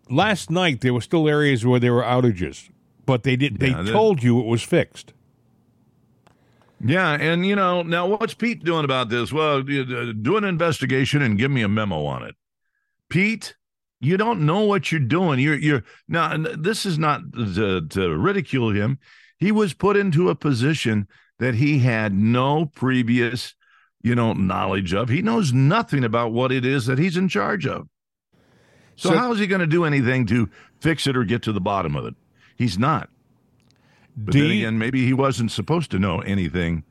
[0.10, 2.69] last night there were still areas where there were outages,
[3.06, 3.62] but they did.
[3.62, 5.13] Yeah, they told you it was fixed.
[6.84, 9.32] Yeah, and you know now what's Pete doing about this?
[9.32, 12.36] Well, uh, do an investigation and give me a memo on it.
[13.10, 13.56] Pete,
[13.99, 15.39] you don't know what you're doing.
[15.39, 16.36] You're you're now.
[16.58, 18.99] This is not to, to ridicule him.
[19.38, 21.08] He was put into a position
[21.39, 23.56] that he had no previous,
[24.02, 25.10] you know, knowledge of.
[25.10, 27.88] He knows nothing about what it is that he's in charge of.
[28.95, 30.49] So, so how is he going to do anything to
[30.80, 32.15] fix it or get to the bottom of it?
[32.58, 33.10] He's not.
[34.15, 36.84] But then again, maybe he wasn't supposed to know anything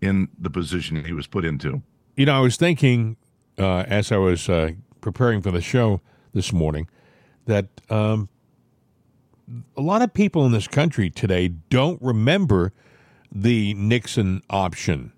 [0.00, 1.82] in the position he was put into.
[2.16, 3.16] You know, I was thinking
[3.56, 6.00] uh, as I was uh, preparing for the show
[6.34, 6.88] this morning
[7.46, 8.28] that um,
[9.76, 12.72] a lot of people in this country today don't remember
[13.34, 15.12] the Nixon option.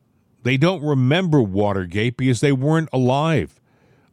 [0.44, 3.60] They don't remember Watergate because they weren't alive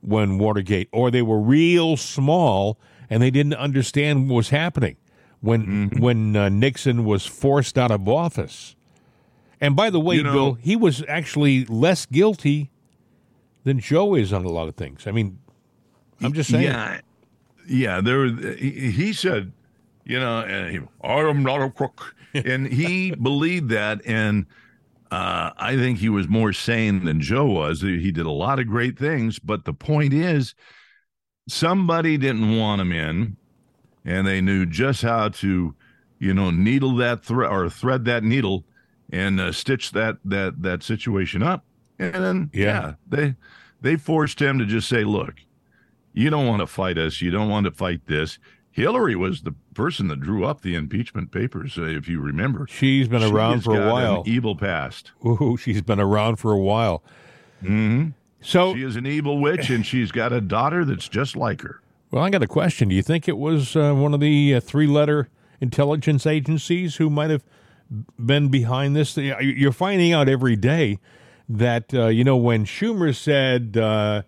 [0.01, 4.97] when Watergate, or they were real small and they didn't understand what was happening
[5.41, 5.99] when Mm-hmm.
[5.99, 8.75] when uh, Nixon was forced out of office.
[9.59, 12.71] And by the way, You know- Bill, he was actually less guilty
[13.63, 15.05] than Joe is on a lot of things.
[15.05, 15.37] I mean,
[16.21, 16.63] I'm just saying.
[16.63, 17.01] Yeah,
[17.67, 18.01] yeah.
[18.01, 19.51] There, he, he said,
[20.03, 24.45] you know, and he, I am not a crook, and he believed that, and
[25.11, 27.81] uh, I think he was more sane than Joe was.
[27.81, 30.55] He did a lot of great things, but the point is,
[31.47, 33.37] somebody didn't want him in,
[34.05, 35.75] and they knew just how to,
[36.19, 38.65] you know, needle that thread or thread that needle
[39.11, 41.65] and uh, stitch that that that situation up,
[41.99, 42.65] and then Yeah.
[42.65, 43.35] yeah, they
[43.81, 45.35] they forced him to just say, look
[46.13, 47.21] you don't want to fight us.
[47.21, 48.39] You don't want to fight this.
[48.71, 52.67] Hillary was the person that drew up the impeachment papers, uh, if you remember.
[52.69, 54.23] She's been around for a while.
[54.25, 55.12] evil past.
[55.25, 57.03] Ooh, she's been around for a while.
[57.62, 58.10] hmm
[58.41, 61.81] So, She is an evil witch, and she's got a daughter that's just like her.
[62.12, 62.88] well, I got a question.
[62.89, 65.27] Do you think it was uh, one of the uh, three-letter
[65.60, 67.43] intelligence agencies who might have
[68.23, 69.17] been behind this?
[69.17, 70.97] You're finding out every day
[71.49, 74.21] that uh, you know when Schumer said, uh,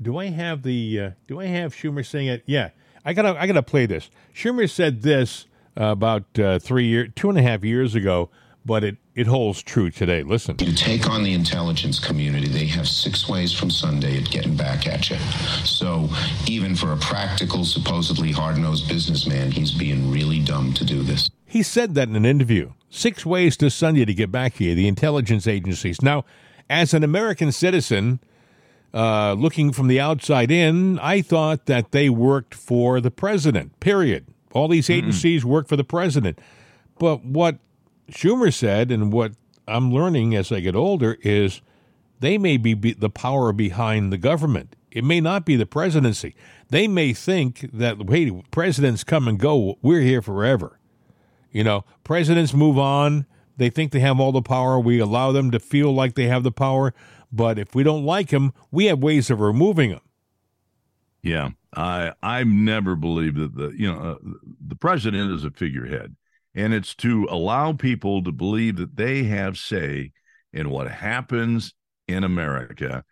[0.00, 1.00] "Do I have the?
[1.00, 2.70] Uh, do I have Schumer saying it?" Yeah,
[3.04, 4.10] I gotta, I gotta play this.
[4.34, 5.46] Schumer said this
[5.78, 8.30] uh, about uh, three year, two and a half years ago,
[8.64, 10.22] but it it holds true today.
[10.22, 10.56] Listen.
[10.58, 14.86] You take on the intelligence community, they have six ways from Sunday at getting back
[14.86, 15.16] at you.
[15.64, 16.08] So
[16.46, 21.28] even for a practical, supposedly hard-nosed businessman, he's being really dumb to do this.
[21.44, 22.72] He said that in an interview.
[22.88, 26.00] Six ways to Sunday to get back here, the intelligence agencies.
[26.00, 26.24] Now,
[26.70, 28.18] as an American citizen,
[28.94, 34.26] uh, looking from the outside in, I thought that they worked for the president, period.
[34.52, 36.38] All these agencies work for the president.
[36.98, 37.58] But what
[38.10, 39.32] Schumer said, and what
[39.66, 41.62] I'm learning as I get older, is
[42.20, 44.76] they may be, be the power behind the government.
[44.90, 46.34] It may not be the presidency.
[46.68, 49.78] They may think that, hey, presidents come and go.
[49.80, 50.78] We're here forever.
[51.50, 53.26] You know, presidents move on.
[53.56, 54.78] They think they have all the power.
[54.78, 56.94] We allow them to feel like they have the power.
[57.32, 60.02] But if we don't like them, we have ways of removing them.
[61.22, 64.30] Yeah, I I've never believed that the you know uh,
[64.66, 66.16] the president is a figurehead,
[66.54, 70.12] and it's to allow people to believe that they have say
[70.52, 71.74] in what happens
[72.08, 73.04] in America.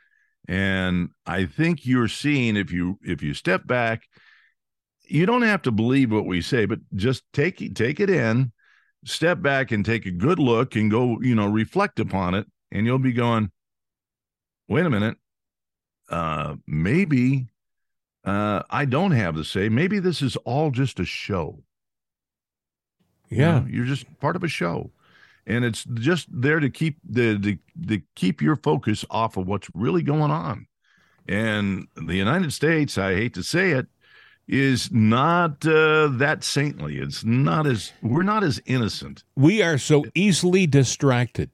[0.48, 4.02] And I think you're seeing if you if you step back,
[5.06, 8.52] you don't have to believe what we say, but just take take it in,
[9.04, 12.87] step back and take a good look and go you know reflect upon it, and
[12.87, 13.52] you'll be going,
[14.70, 15.18] wait a minute,
[16.09, 17.48] uh, maybe
[18.24, 19.68] uh, I don't have the say.
[19.68, 21.62] Maybe this is all just a show.
[23.28, 23.61] You Yeah.
[23.61, 24.92] know, you're just part of a show,
[25.46, 29.68] and it's just there to keep the to, to keep your focus off of what's
[29.74, 30.66] really going on.
[31.28, 33.87] And the United States, I hate to say it,
[34.48, 36.98] is not uh, that saintly.
[36.98, 39.22] It's not as we're not as innocent.
[39.37, 41.50] We are so easily distracted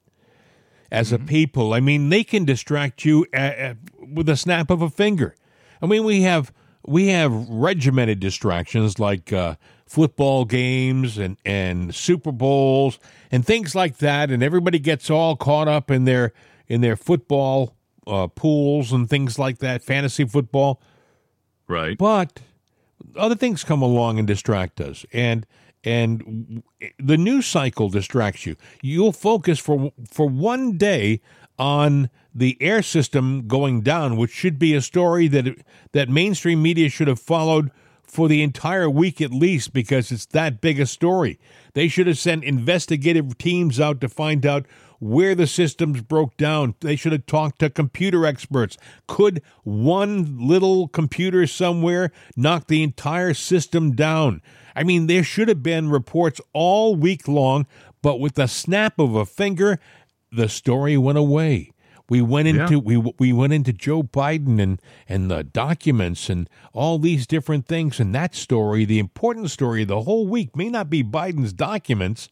[0.91, 1.73] as a people.
[1.73, 5.35] I mean, they can distract you at, at, with a snap of a finger.
[5.81, 6.51] I mean, we have
[6.85, 12.99] we have regimented distractions like uh, football games and and Super Bowls
[13.31, 16.33] and things like that, and everybody gets all caught up in their
[16.67, 17.75] in their football
[18.07, 20.81] uh, pools and things like that, fantasy football.
[21.67, 21.97] Right.
[21.97, 22.39] But
[23.15, 25.45] other things come along and distract us, and
[25.83, 26.63] and
[26.99, 28.55] the news cycle distracts you.
[28.81, 31.21] You'll focus for for one day
[31.59, 35.57] on the air system going down, which should be a story that
[35.93, 37.71] that mainstream media should have followed
[38.03, 41.39] for the entire week at least because it's that big a story.
[41.73, 44.65] They should have sent investigative teams out to find out
[44.99, 46.73] where the systems broke down.
[46.79, 48.77] They should have talked to computer experts.
[49.07, 54.41] Could one little computer somewhere knock the entire system down?
[54.77, 57.65] I mean, there should have been reports all week long,
[58.01, 59.79] but with the snap of a finger,
[60.31, 61.71] the story went away.
[62.09, 62.77] We went into Yeah.
[62.77, 67.99] we we went into Joe Biden and and the documents and all these different things
[67.99, 72.29] and that story, the important story of the whole week may not be Biden's documents.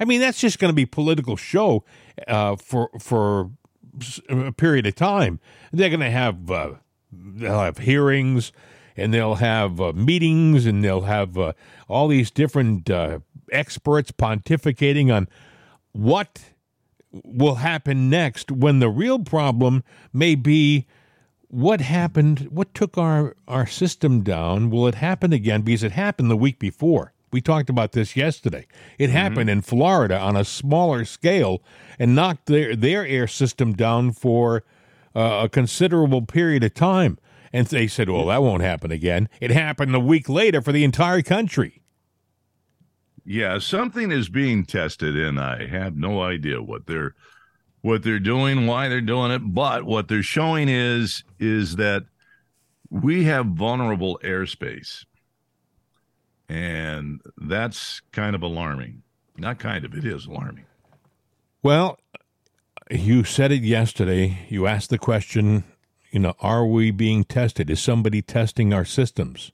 [0.00, 1.84] I mean, that's just going to be political show
[2.26, 3.50] uh, for for
[4.28, 5.38] a period of time.
[5.72, 6.70] They're going to have uh,
[7.12, 8.50] they'll have hearings
[8.96, 11.52] and they'll have uh, meetings and they'll have uh,
[11.88, 15.28] all these different uh, experts pontificating on
[15.92, 16.40] what
[17.10, 20.86] will happen next when the real problem may be
[21.48, 26.30] what happened what took our our system down will it happen again because it happened
[26.30, 28.66] the week before We talked about this yesterday.
[28.98, 31.62] It happened in Florida on a smaller scale
[31.98, 34.64] and knocked their their air system down for
[35.16, 37.18] uh, a considerable period of time.
[37.52, 40.84] And they said, "Well, that won't happen again." It happened a week later for the
[40.84, 41.82] entire country.
[43.24, 47.14] Yeah, something is being tested, and I have no idea what they're
[47.82, 49.40] what they're doing, why they're doing it.
[49.40, 52.04] But what they're showing is is that
[52.90, 55.04] we have vulnerable airspace,
[56.48, 59.02] and that's kind of alarming.
[59.36, 60.66] Not kind of, it is alarming.
[61.62, 61.98] Well,
[62.90, 64.46] you said it yesterday.
[64.48, 65.64] You asked the question,
[66.12, 67.70] you know, are we being tested?
[67.70, 69.50] Is somebody testing our systems?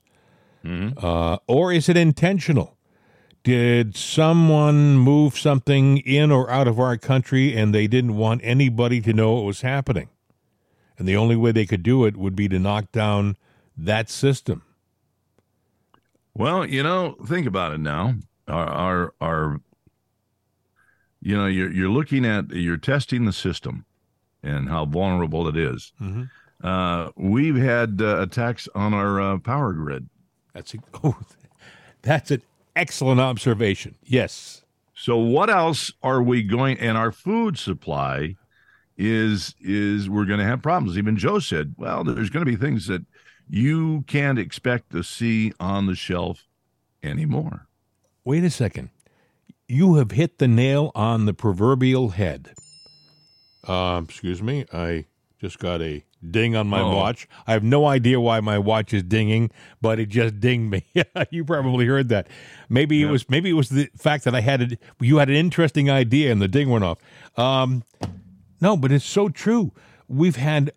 [0.98, 2.76] Uh, or is it intentional?
[3.44, 9.00] Did someone move something in or out of our country and they didn't want anybody
[9.02, 10.08] to know it was happening?
[10.98, 13.36] And the only way they could do it would be to knock down
[13.76, 14.62] that system.
[16.34, 18.16] Well, you know, think about it now.
[18.48, 19.60] Our, our, our
[21.20, 23.84] you know, you're you're looking at you're testing the system
[24.42, 25.92] and how vulnerable it is.
[26.62, 30.08] Uh, we've had uh, attacks on our uh, power grid.
[30.54, 31.18] That's a, oh,
[32.02, 32.42] that's an
[32.74, 33.94] excellent observation.
[34.02, 34.64] Yes.
[34.94, 36.78] So what else are we going?
[36.78, 38.36] And our food supply
[38.96, 40.98] is is we're going to have problems.
[40.98, 43.04] Even Joe said, well, there's going to be things that
[43.48, 46.48] you can't expect to see on the shelf
[47.02, 47.68] anymore.
[48.24, 48.90] Wait a second.
[49.68, 52.54] You have hit the nail on the proverbial head.
[53.64, 54.64] Um, excuse me.
[54.72, 55.04] I
[55.40, 56.96] just got a ding on my Uh-oh.
[56.96, 57.28] watch.
[57.46, 59.50] I have no idea why my watch is dinging,
[59.80, 60.84] but it just dinged me.
[61.30, 62.28] you probably heard that.
[62.68, 65.36] Maybe it was maybe it was the fact that I had a, you had an
[65.36, 66.98] interesting idea and the ding went off.
[67.36, 67.84] Um,
[68.60, 69.72] no, but it's so true.
[70.08, 70.72] We've had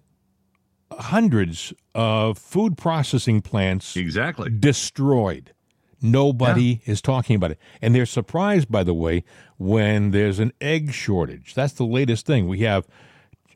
[0.91, 4.49] hundreds of food processing plants Exactly.
[4.49, 5.53] destroyed.
[6.01, 7.59] Nobody is talking about it.
[7.81, 9.23] And they're surprised, by the way,
[9.57, 11.53] when there's an egg shortage.
[11.53, 12.47] That's the latest thing.
[12.47, 12.87] We have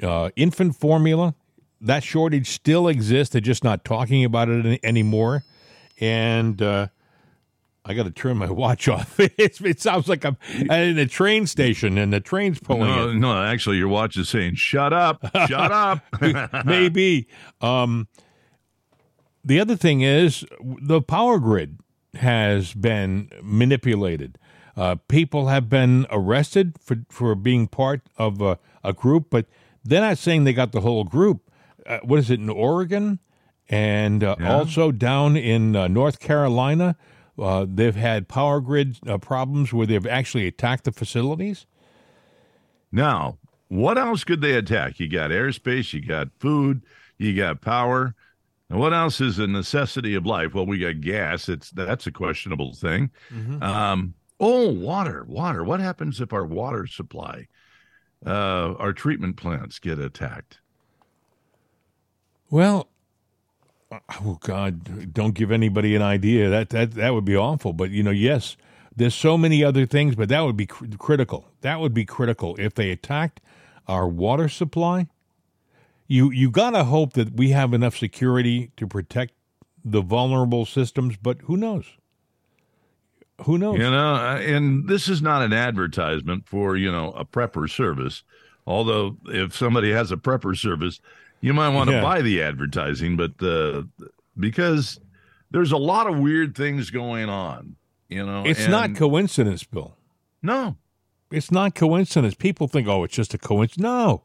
[0.01, 1.33] uh, infant formula.
[1.85, 3.31] That shortage still exists.
[3.33, 5.43] They're just not talking about it any- anymore.
[5.99, 6.87] And uh,
[7.85, 9.19] I got to turn my watch off.
[9.19, 13.15] It's, it sounds like I'm in a train station and the train's pulling No, it.
[13.15, 15.99] no, actually, your watch is saying, "Shut up, shut up."
[16.65, 17.27] maybe.
[17.61, 18.07] Um,
[19.43, 20.43] the other thing is
[20.81, 21.79] the power grid
[22.15, 24.37] has been manipulated.
[24.75, 29.45] Uh, people have been arrested for, for being part of a, a group, but
[29.83, 31.44] they're not saying they got the whole group.
[31.85, 33.19] Uh, what is it in Oregon
[33.69, 34.53] and uh, Yeah.
[34.55, 36.95] also down in uh, North Carolina?
[37.37, 41.65] Uh, they've had power grid uh, problems where they've actually attacked the facilities.
[42.91, 44.99] Now, what else could they attack?
[44.99, 46.83] You got airspace, you got food,
[47.17, 48.15] you got power.
[48.69, 50.53] And what else is a necessity of life?
[50.53, 51.49] Well, we got gas.
[51.49, 53.11] It's that's a questionable thing.
[53.61, 55.63] Um, oh, water, water.
[55.63, 57.47] What happens if our water supply,
[58.25, 60.59] uh, our treatment plants get attacked?
[62.49, 62.88] Well,
[63.91, 66.49] oh God, don't give anybody an idea.
[66.49, 67.73] That that that would be awful.
[67.73, 68.58] But you know, yes,
[68.95, 71.45] there's so many other things, but that would be cr- critical.
[71.62, 73.41] That would be critical if they attacked
[73.88, 75.08] our water supply.
[76.08, 79.34] You you gotta hope that we have enough security to protect
[79.84, 81.86] the vulnerable systems, but who knows?
[83.41, 83.77] Who knows?
[83.77, 88.23] You know, and this is not an advertisement for, you know, a prepper service.
[88.65, 90.99] Although if somebody has a prepper service,
[91.45, 92.01] you might want to Yeah.
[92.01, 93.84] buy the advertising, but uh,
[94.38, 94.99] because
[95.51, 97.75] there's a lot of weird things going on,
[98.10, 98.43] you know.
[98.45, 99.95] It's not coincidence, Bill.
[100.41, 100.75] no.
[101.31, 102.36] It's not coincidence.
[102.36, 103.81] People think, oh, it's just a coincidence.
[103.84, 104.23] No.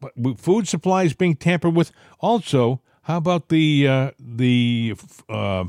[0.00, 1.90] But food supplies being tampered with.
[2.20, 4.94] Also, how about the uh, the
[5.28, 5.64] uh,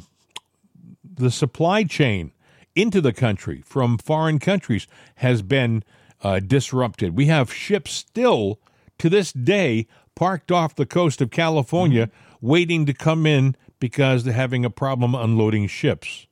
[1.03, 2.31] the supply chain
[2.75, 5.83] into the country from foreign countries has been
[6.23, 7.15] uh, disrupted.
[7.17, 8.59] We have ships still
[8.99, 9.87] to this day
[10.21, 12.07] parked off the coast of California,
[12.41, 16.27] waiting to come in because they're having a problem unloading ships.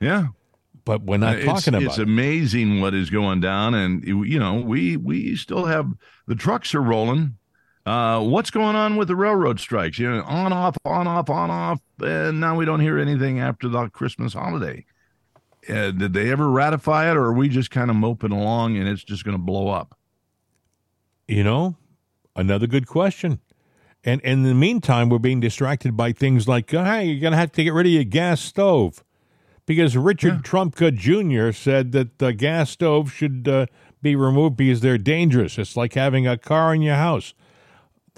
[0.00, 0.28] Yeah.
[0.84, 2.02] But we're not it's, talking about it's it.
[2.02, 5.92] amazing what is going down and you know we we still have
[6.26, 7.36] the trucks are rolling
[7.84, 11.50] uh what's going on with the railroad strikes you know on off on off on
[11.50, 14.84] off and now we don't hear anything after the christmas holiday
[15.68, 18.86] uh, did they ever ratify it or are we just kind of moping along and
[18.88, 19.96] it's just going to blow up
[21.26, 21.74] You know,
[22.36, 23.40] another good question.
[24.04, 27.32] And, and in the meantime, we're being distracted by things like, uh, hey, you're going
[27.32, 29.02] to have to get rid of your gas stove.
[29.66, 31.50] Because Richard Trumka Jr.
[31.50, 33.66] said that the gas stove should uh,
[34.00, 35.58] be removed because they're dangerous.
[35.58, 37.34] It's like having a car in your house,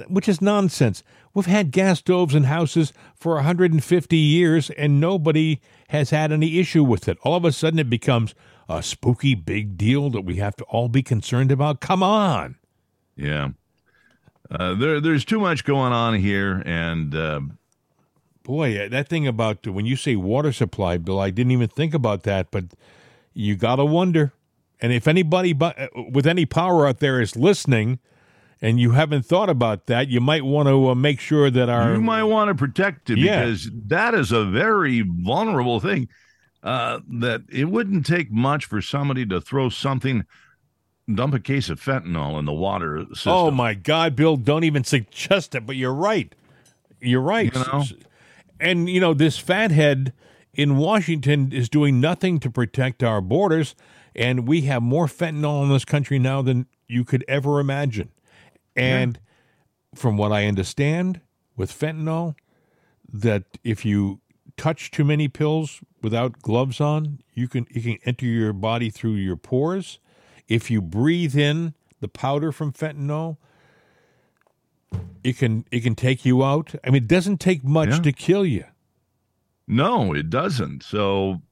[0.09, 1.03] which is nonsense.
[1.33, 6.85] We've had gas stoves in houses for 150 years and nobody has had any issue
[6.85, 7.17] with it.
[7.23, 8.35] All of a sudden it becomes
[8.69, 11.81] a spooky big deal that we have to all be concerned about.
[11.81, 12.57] Come on.
[13.17, 13.51] Yeah.
[14.51, 17.41] Uh, there, there's too much going on here, and uh,
[18.45, 22.23] boy, that thing about when you say water supply, Bill, I didn't even think about
[22.23, 22.65] that, but
[23.35, 24.33] you gotta wonder.
[24.81, 27.99] And if anybody uh, with any power out there is listening,
[28.61, 31.95] and you haven't thought about that, you might want to uh, make sure that our
[31.95, 33.41] you might want to protect it yeah.
[33.41, 36.09] because that is a very vulnerable thing.
[36.63, 40.25] Uh, that it wouldn't take much for somebody to throw something,
[41.13, 43.33] dump a case of fentanyl in the water oh, system.
[43.33, 44.37] Oh my God, Bill!
[44.37, 45.67] Don't even suggest it.
[45.67, 46.35] But you're right.
[47.01, 47.53] You're right.
[47.55, 47.85] You know?
[48.61, 50.13] And you know this fathead
[50.55, 53.75] in Washington is doing nothing to protect our borders,
[54.15, 58.11] and we have more fentanyl in this country now than you could ever imagine.
[58.75, 60.01] And yeah.
[60.01, 61.21] from what I understand
[61.57, 62.35] with fentanyl,
[63.13, 64.21] that if you
[64.57, 69.15] touch too many pills without gloves on, you can it can enter your body through
[69.15, 69.99] your pores.
[70.49, 73.37] If you breathe in the powder from fentanyl,
[75.23, 76.75] it can it can take you out.
[76.83, 77.99] I mean, it doesn't take much yeah.
[77.99, 78.65] to kill you.
[79.67, 80.83] No, it doesn't.
[80.83, 81.43] So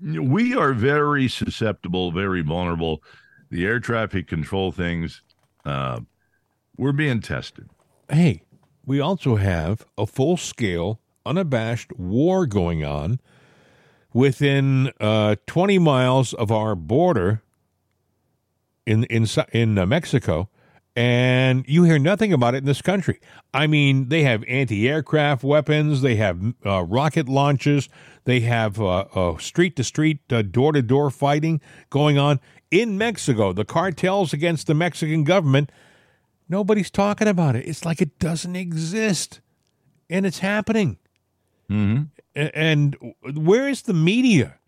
[0.00, 3.02] we are very susceptible, very vulnerable.
[3.50, 5.22] The air traffic control things,
[5.64, 6.00] uh,
[6.76, 7.68] we're being tested.
[8.08, 8.42] Hey,
[8.84, 13.20] we also have a full scale, unabashed war going on
[14.12, 17.42] within uh, 20 miles of our border
[18.86, 20.48] in in in uh, Mexico,
[20.96, 23.20] and you hear nothing about it in this country.
[23.52, 27.88] I mean, they have anti-aircraft weapons, they have uh, rocket launches,
[28.24, 28.80] they have
[29.40, 31.60] street to street, door to door fighting
[31.90, 33.52] going on in Mexico.
[33.52, 35.70] The cartels against the Mexican government
[36.50, 37.64] Nobody's talking about it.
[37.68, 39.40] It's like it doesn't exist,
[40.10, 40.98] and it's happening.
[41.70, 42.02] Mm-hmm.
[42.34, 42.96] And
[43.34, 44.58] where is the media?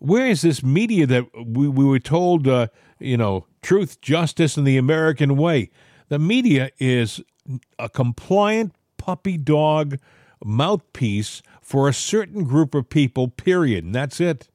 [0.00, 2.66] Where is this media that we, we were told, uh,
[2.98, 5.70] you know, truth, justice, and the American way?
[6.08, 7.20] The media is
[7.78, 9.98] a compliant puppy dog
[10.44, 13.84] mouthpiece for a certain group of people, period.
[13.84, 14.48] And that's it.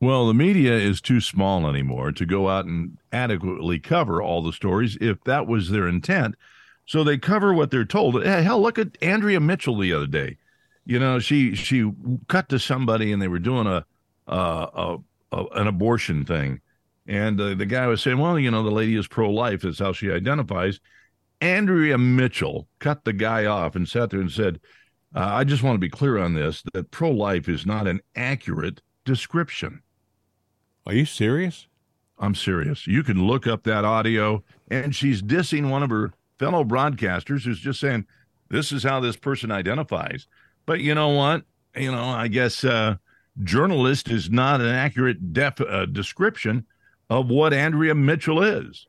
[0.00, 4.52] Well, the media is too small anymore to go out and adequately cover all the
[4.52, 6.36] stories if that was their intent.
[6.86, 8.22] So they cover what they're told.
[8.22, 10.36] Eh, hell, look at Andrea Mitchell the other day.
[10.84, 11.90] You know, she she
[12.28, 13.86] cut to somebody and they were doing a,
[14.28, 14.96] uh, a,
[15.32, 16.60] a an abortion thing,
[17.06, 19.62] and uh, the guy was saying, "Well, you know, the lady is pro-life.
[19.62, 20.80] That's how she identifies."
[21.40, 24.60] Andrea Mitchell cut the guy off and sat there and said,
[25.14, 28.80] uh, "I just want to be clear on this: that pro-life is not an accurate
[29.04, 29.82] description."
[30.86, 31.66] Are you serious?
[32.18, 32.86] I'm serious.
[32.86, 37.60] You can look up that audio, and she's dissing one of her fellow broadcasters who's
[37.60, 38.06] just saying,
[38.50, 40.26] This is how this person identifies.
[40.66, 41.44] But you know what?
[41.76, 42.96] You know, I guess uh,
[43.42, 46.66] journalist is not an accurate def- uh, description
[47.10, 48.86] of what Andrea Mitchell is,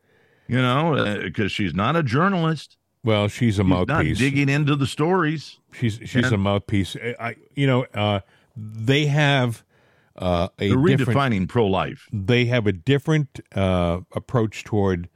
[0.48, 2.78] you know, because uh, she's not a journalist.
[3.04, 4.20] Well, she's a she's mouthpiece.
[4.20, 5.60] Not digging into the stories.
[5.72, 6.96] She's she's and, a mouthpiece.
[7.20, 8.22] I, you know, uh,
[8.56, 9.64] they have
[10.16, 12.08] uh, a They're redefining pro life.
[12.12, 15.10] They have a different uh, approach toward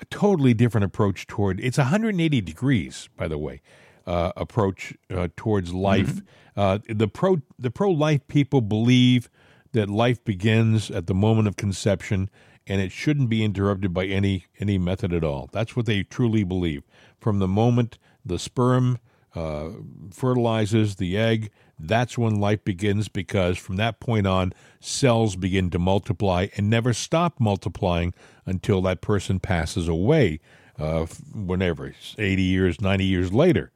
[0.00, 1.60] a totally different approach toward.
[1.60, 3.60] It's 180 degrees, by the way,
[4.06, 6.14] uh, approach uh, towards life.
[6.14, 6.60] Mm-hmm.
[6.60, 9.28] Uh, the pro the pro life people believe
[9.74, 12.30] that life begins at the moment of conception
[12.66, 15.50] and it shouldn't be interrupted by any any method at all.
[15.52, 16.82] That's what they truly believe.
[17.20, 18.98] From the moment the sperm
[19.34, 19.68] uh,
[20.10, 25.78] fertilizes the egg that's when life begins because from that point on, cells begin to
[25.78, 28.14] multiply and never stop multiplying
[28.46, 30.40] until that person passes away,
[30.78, 33.72] uh, whenever, 80 years, 90 years later.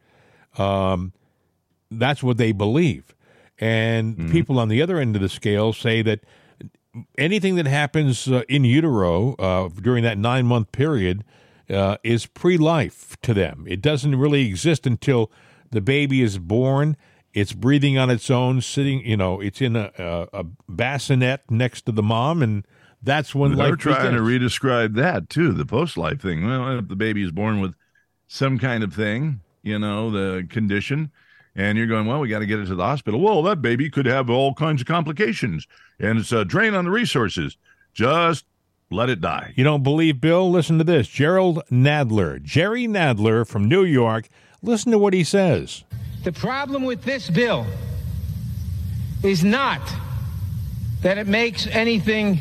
[0.57, 1.13] Um,
[1.91, 3.15] that's what they believe.
[3.61, 4.33] And mm-hmm.
[4.33, 6.21] people on the other end of the scale say that
[7.17, 11.25] anything that happens uh, in utero uh, during that nine month period
[11.69, 13.67] uh, is pre life to them.
[13.69, 15.31] It doesn't really exist until
[15.71, 16.97] the baby is born
[17.35, 19.05] it's breathing on its own, sitting.
[19.07, 22.67] You know, it's in a, a, a bassinet next to the mom, and
[23.03, 23.79] that's when They're life.
[23.79, 24.51] trying begins.
[24.51, 25.53] to redescribe that too.
[25.53, 26.47] The post-life thing.
[26.47, 27.75] Well, if the baby is born with
[28.27, 31.13] some kind of thing, you know, the condition,
[31.59, 33.21] and you're going, well, we got to get it to the hospital.
[33.21, 35.67] Well, that baby could have all kinds of complications,
[35.99, 37.57] and it's a drain on the resources.
[37.93, 38.45] Just
[38.91, 39.55] let it die.
[39.57, 40.49] You don't believe Bill?
[40.49, 41.09] Listen to this.
[41.09, 44.29] Jerrold Nadler, Jerry Nadler from New York.
[44.63, 45.83] Listen to what he says.
[46.23, 47.67] The problem with this bill
[49.25, 49.81] is not
[51.03, 52.39] that it makes anything,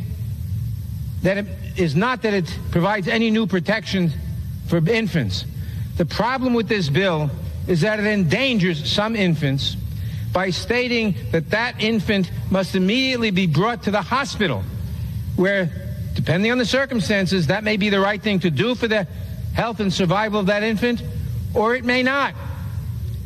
[1.24, 4.14] that it is not that it provides any new protection
[4.68, 5.44] for infants.
[5.98, 7.32] The problem with this bill
[7.68, 9.76] is that it endangers some infants
[10.34, 14.64] by stating that that infant must immediately be brought to the hospital,
[15.36, 15.70] where,
[16.14, 19.08] depending on the circumstances, that may be the right thing to do for the
[19.54, 21.04] health and survival of that infant,
[21.54, 22.34] or it may not.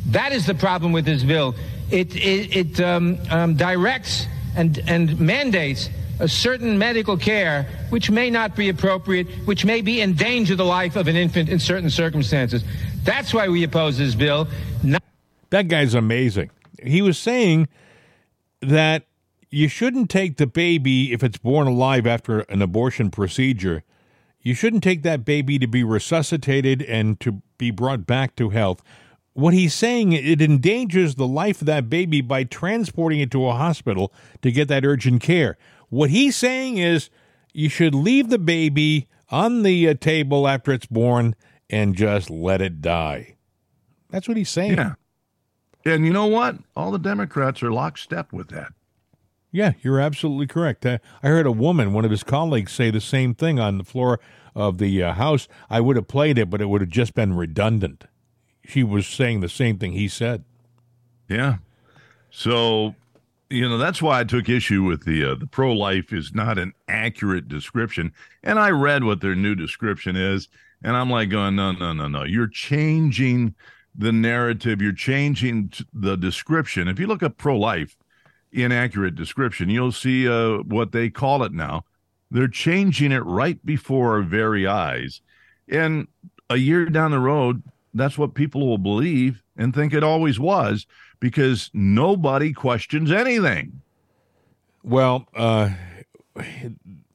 [0.07, 1.55] That is the problem with this bill.
[1.89, 4.25] It, it, it um, um, directs
[4.55, 5.89] and, and mandates
[6.19, 10.95] a certain medical care which may not be appropriate, which may be endanger the life
[10.95, 12.63] of an infant in certain circumstances.
[13.03, 14.47] That's why we oppose this bill.
[14.83, 15.03] Not-
[15.49, 16.51] that guy's amazing.
[16.83, 17.67] He was saying
[18.61, 19.05] that
[19.49, 23.83] you shouldn't take the baby if it's born alive after an abortion procedure.
[24.41, 28.81] You shouldn't take that baby to be resuscitated and to be brought back to health.
[29.33, 33.53] What he's saying, it endangers the life of that baby by transporting it to a
[33.53, 35.57] hospital to get that urgent care.
[35.89, 37.09] What he's saying is
[37.53, 41.35] you should leave the baby on the uh, table after it's born
[41.71, 43.37] and just let it die.
[44.09, 44.73] That's what he's saying.
[44.73, 44.93] Yeah.
[45.85, 46.57] And you know what?
[46.75, 48.73] All the Democrats are lockstep with that.
[49.51, 50.85] Yeah, you're absolutely correct.
[50.85, 53.83] Uh, I heard a woman, one of his colleagues, say the same thing on the
[53.83, 54.19] floor
[54.55, 55.47] of the uh, House.
[55.69, 58.05] I would have played it, but it would have just been redundant.
[58.63, 60.43] She was saying the same thing he said.
[61.27, 61.57] Yeah.
[62.29, 62.95] So,
[63.49, 66.57] you know, that's why I took issue with the uh, the pro life is not
[66.57, 68.13] an accurate description.
[68.43, 70.47] And I read what their new description is,
[70.83, 72.23] and I'm like going, no, no, no, no.
[72.23, 73.55] You're changing
[73.95, 74.81] the narrative.
[74.81, 76.87] You're changing the description.
[76.87, 77.97] If you look up pro life,
[78.51, 81.85] inaccurate description, you'll see uh, what they call it now.
[82.29, 85.21] They're changing it right before our very eyes.
[85.67, 86.07] And
[86.49, 87.63] a year down the road,
[87.93, 90.87] that's what people will believe and think it always was
[91.19, 93.81] because nobody questions anything.
[94.83, 95.71] Well, uh,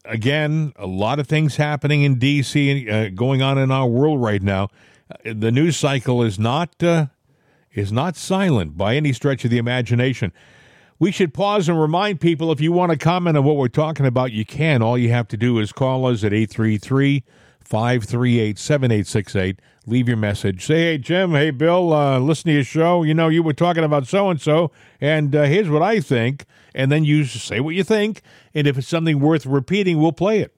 [0.07, 2.89] again, a lot of things happening in D.C.
[2.89, 4.69] Uh, going on in our world right now.
[5.11, 7.07] Uh, the news cycle is not uh,
[7.73, 10.33] is not silent by any stretch of the imagination.
[10.99, 14.07] We should pause and remind people if you want to comment on what we're talking
[14.07, 14.81] about, you can.
[14.81, 17.23] All you have to do is call us at 833
[17.61, 19.61] 538 7868.
[19.89, 20.65] Leave your message.
[20.65, 23.03] Say, hey, Jim, hey, Bill, uh, listen to your show.
[23.03, 26.47] You know, you were talking about so and so, and here's what I think.
[26.77, 28.21] And then you say what you think.
[28.55, 30.55] And if it's something worth repeating, we'll play it.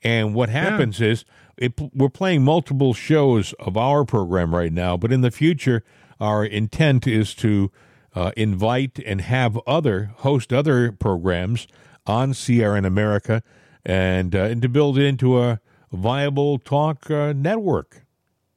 [0.02, 1.08] And what happens yeah.
[1.08, 1.24] is
[1.56, 5.82] it, we're playing multiple shows of our program right now, but in the future,
[6.24, 7.70] our intent is to
[8.14, 11.66] uh, invite and have other host other programs
[12.06, 13.42] on CRN America
[13.84, 15.60] and, uh, and to build into a
[15.92, 18.06] viable talk uh, network.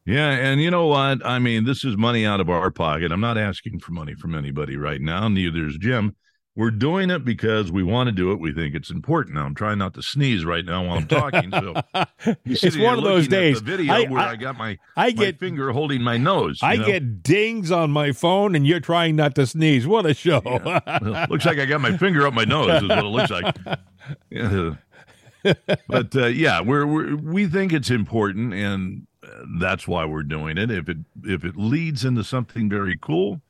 [0.05, 1.26] Yeah, and you know what?
[1.26, 3.11] I mean, this is money out of our pocket.
[3.11, 5.28] I'm not asking for money from anybody right now.
[5.28, 6.15] Neither is Jim.
[6.58, 8.39] We're doing it because we want to do it.
[8.39, 9.36] We think it's important.
[9.36, 11.51] Now I'm trying not to sneeze right now while I'm talking.
[11.51, 11.76] So
[12.45, 13.62] it's one of those days.
[13.62, 16.58] the video I, where I, I, got my I get my finger holding my nose.
[16.64, 16.86] I know?
[16.88, 19.86] get dings on my phone, and you're trying not to sneeze.
[19.86, 20.41] What a show!
[20.43, 20.80] Yeah.
[20.99, 22.82] Well, looks like I got my finger up my nose.
[22.82, 23.55] Is what it looks like.
[24.32, 24.76] Yeah.
[25.88, 30.58] but uh, yeah, we're, we're we think it's important, and uh, that's why we're doing
[30.58, 30.72] it.
[30.72, 33.41] If it if it leads into something very cool,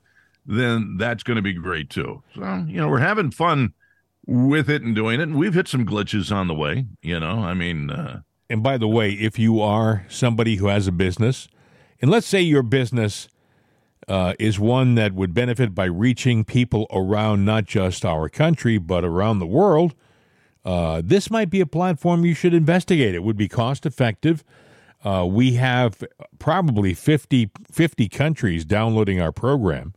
[0.47, 2.23] then that's going to be great too.
[2.33, 3.73] So, you know, we're having fun
[4.25, 5.23] with it and doing it.
[5.23, 7.91] And we've hit some glitches on the way, you know, I mean.
[7.91, 11.49] Uh, and by the way, if you are somebody who has a business,
[12.01, 13.27] and let's say your business
[14.07, 19.03] uh, is one that would benefit by reaching people around not just our country, but
[19.03, 19.95] around the world,
[20.63, 23.15] uh, this might be a platform you should investigate.
[23.15, 24.45] It would be cost effective.
[25.03, 26.03] Uh, we have
[26.39, 29.93] probably 50, 50 countries downloading our program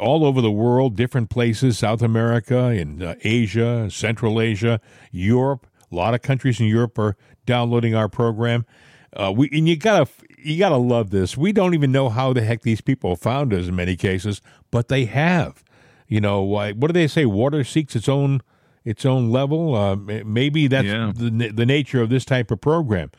[0.00, 4.80] all over the world, different places, South America, in uh, Asia, Central Asia,
[5.10, 5.66] Europe.
[5.90, 7.16] A lot of countries in Europe are
[7.46, 8.66] downloading our program.
[9.12, 11.36] Uh, we and you gotta you gotta love this.
[11.36, 14.88] We don't even know how the heck these people found us in many cases, but
[14.88, 15.62] they have.
[16.08, 17.24] You know, what do they say?
[17.24, 18.40] Water seeks its own
[18.84, 19.74] its own level.
[19.74, 21.12] Uh, maybe that's yeah.
[21.14, 23.10] the the nature of this type of program.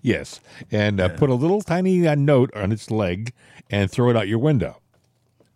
[0.00, 3.32] yes, and uh, put a little tiny uh, note on its leg
[3.70, 4.80] and throw it out your window.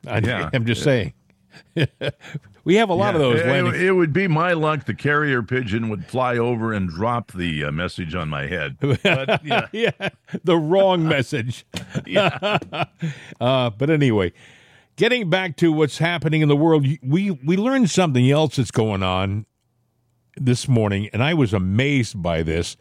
[0.06, 0.50] I, Yeah.
[0.52, 1.12] I'm just saying.
[2.64, 3.40] we have a lot of those.
[3.40, 7.64] It, it would be my luck the carrier pigeon would fly over and drop the
[7.64, 8.76] uh, message on my head.
[9.02, 10.08] But yeah, yeah,
[10.44, 11.64] the wrong message.
[12.06, 12.58] yeah.
[13.40, 14.32] Uh, but anyway,
[14.96, 19.02] getting back to what's happening in the world, we we learned something else that's going
[19.02, 19.46] on
[20.36, 22.76] this morning, and I was amazed by this.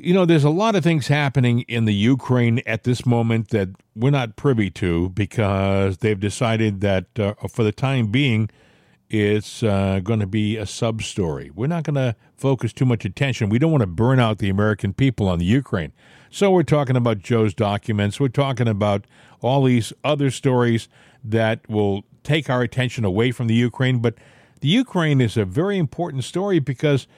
[0.00, 3.70] You know, there's a lot of things happening in the Ukraine at this moment that
[3.96, 8.48] we're not privy to because they've decided that uh, for the time being,
[9.10, 11.50] it's uh, going to be a sub story.
[11.52, 13.48] We're not going to focus too much attention.
[13.48, 15.92] We don't want to burn out the American people on the Ukraine.
[16.30, 18.20] So we're talking about Joe's documents.
[18.20, 19.04] We're talking about
[19.40, 20.88] all these other stories
[21.24, 23.98] that will take our attention away from the Ukraine.
[23.98, 24.14] But
[24.60, 27.08] the Ukraine is a very important story because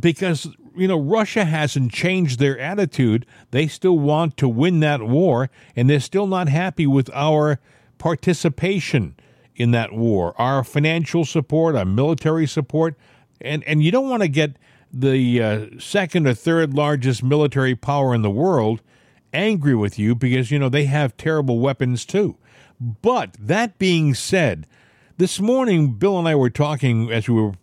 [0.00, 3.26] because you know Russia hasn't changed their attitude.
[3.50, 7.60] They still want to win that war, and they're still not happy with our
[7.98, 9.16] participation
[9.56, 12.96] in that war, our financial support, our military support,
[13.40, 14.56] and and you don't want to get
[14.92, 18.80] the uh, second or third largest military power in the world
[19.32, 22.36] angry with you because you know they have terrible weapons too.
[22.80, 24.66] But that being said,
[25.16, 27.54] this morning Bill and I were talking as we were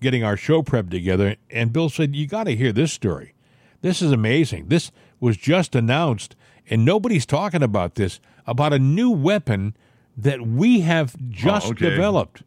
[0.00, 3.34] getting our show prep together, and Bill said, "You got to hear this story.
[3.82, 4.68] This is amazing.
[4.68, 6.34] This was just announced,
[6.68, 9.76] and nobody's talking about this about a new weapon
[10.16, 11.90] that we have just okay.
[11.90, 12.42] developed."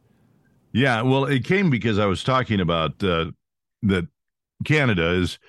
[0.72, 3.32] Yeah, well, it came because I was talking about uh,
[3.84, 4.08] that
[4.66, 5.40] Canada is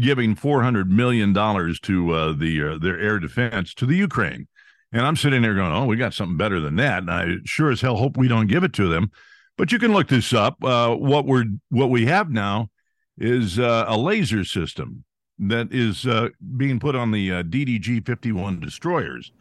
[0.00, 4.48] giving four hundred million dollars to uh, the uh, their air defense to the Ukraine,
[4.92, 7.70] and I'm sitting there going, "Oh, we got something better than that." And I sure
[7.70, 9.10] as hell hope we don't give it to them.
[9.56, 10.62] But you can look this up.
[10.62, 12.70] Uh, what we're what we have now
[13.18, 15.04] is uh, a laser system
[15.38, 19.32] that is uh, being put on the uh, DDG 51 destroyers,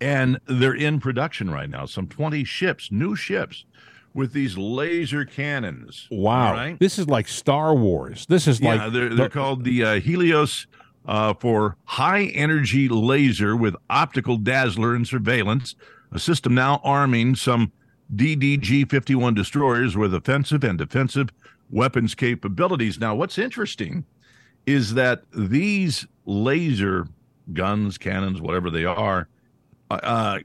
[0.00, 1.86] and they're in production right now.
[1.86, 3.64] Some 20 ships, new ships,
[4.14, 6.06] with these laser cannons.
[6.10, 6.78] Wow, right?
[6.78, 8.26] this is like Star Wars.
[8.26, 10.66] This is Yeah, like they're they're called the uh, Helios
[11.06, 15.74] uh, for high energy laser with optical dazzler and surveillance.
[16.12, 17.72] A system now arming some
[18.14, 21.30] DDG 51 destroyers with offensive and defensive
[21.70, 22.98] weapons capabilities.
[22.98, 24.04] Now, what's interesting
[24.66, 27.06] is that these laser
[27.52, 29.28] guns, cannons, whatever they are,
[29.90, 30.38] uh, uh,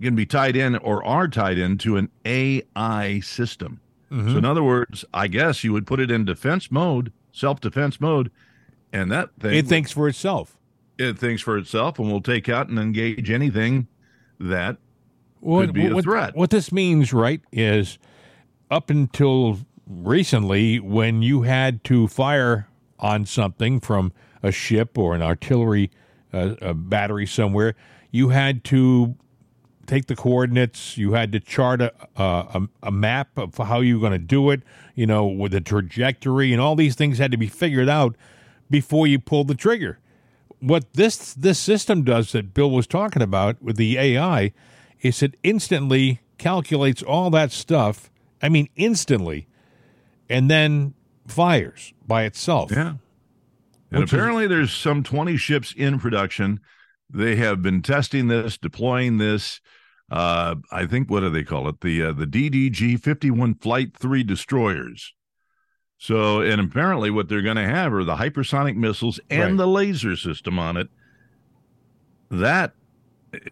[0.00, 3.80] can be tied in or are tied into an AI system.
[4.08, 8.00] So, in other words, I guess you would put it in defense mode, self defense
[8.00, 8.30] mode,
[8.92, 10.56] and that thing it thinks for itself.
[10.96, 13.88] it thinks for itself and will take out and engage anything
[14.38, 14.76] that
[15.40, 16.36] What, could be a what, threat.
[16.36, 17.98] What this means, right, is
[18.70, 22.68] up until recently, when you had to fire
[22.98, 24.12] on something from
[24.42, 25.90] a ship or an artillery
[26.32, 27.74] uh, a battery somewhere,
[28.10, 29.14] you had to
[29.86, 30.96] take the coordinates.
[30.98, 34.50] You had to chart a, a, a map of how you were going to do
[34.50, 34.62] it,
[34.94, 38.16] you know, with the trajectory, and all these things had to be figured out
[38.68, 39.98] before you pulled the trigger.
[40.60, 44.52] What this this system does that Bill was talking about with the AI
[45.00, 48.10] is it instantly calculates all that stuff.
[48.42, 49.46] I mean, instantly,
[50.28, 50.94] and then
[51.26, 52.70] fires by itself.
[52.70, 52.94] Yeah.
[53.90, 56.60] And Which is- apparently, there's some 20 ships in production.
[57.08, 59.60] They have been testing this, deploying this.
[60.10, 61.80] Uh, I think what do they call it?
[61.80, 65.12] The uh, the DDG 51 Flight 3 destroyers.
[65.98, 69.56] So, and apparently, what they're going to have are the hypersonic missiles and Right.
[69.56, 70.88] the laser system on it.
[72.30, 72.74] That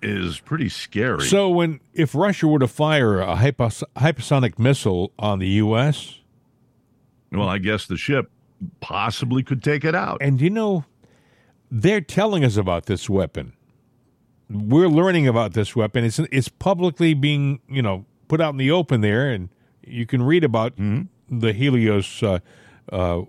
[0.03, 1.25] is pretty scary.
[1.27, 6.21] So when if Russia were to fire a hypos- hypersonic missile on the U.S.
[7.33, 8.31] well, I guess the ship
[8.81, 10.19] possibly could take it out.
[10.21, 10.85] And you know,
[11.71, 13.53] they're telling us about this weapon.
[14.51, 16.05] We're learning about this weapon.
[16.05, 19.49] It's it's publicly being you know put out in the open there, and
[19.83, 22.41] you can read about the Helios uh,
[22.93, 23.23] uh,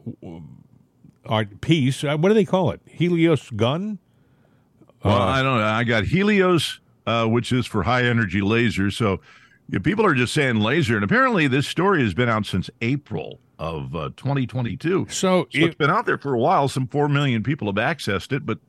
[1.26, 2.03] our piece.
[2.03, 2.82] Uh, what do they call it?
[2.86, 3.99] Helios gun.
[5.06, 5.64] Well, I don't know.
[5.66, 8.93] I got Helios, uh, which is for high energy lasers.
[8.93, 9.22] So
[9.70, 13.39] yeah, people are just saying laser, and apparently this story has been out since April
[13.58, 15.08] of uh, 2022.
[15.10, 16.68] So, So if, it's been out there for a while.
[16.68, 18.60] Some four million people have accessed it, but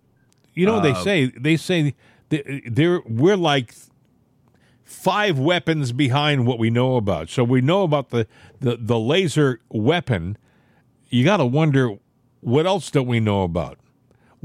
[0.54, 1.94] you know what they uh, say they say
[2.30, 3.74] th- they're we're like
[4.84, 7.28] five weapons behind what we know about.
[7.28, 8.26] So we know about the
[8.60, 10.38] the, the laser weapon.
[11.08, 11.96] You got to wonder
[12.40, 13.78] what else don't we know about?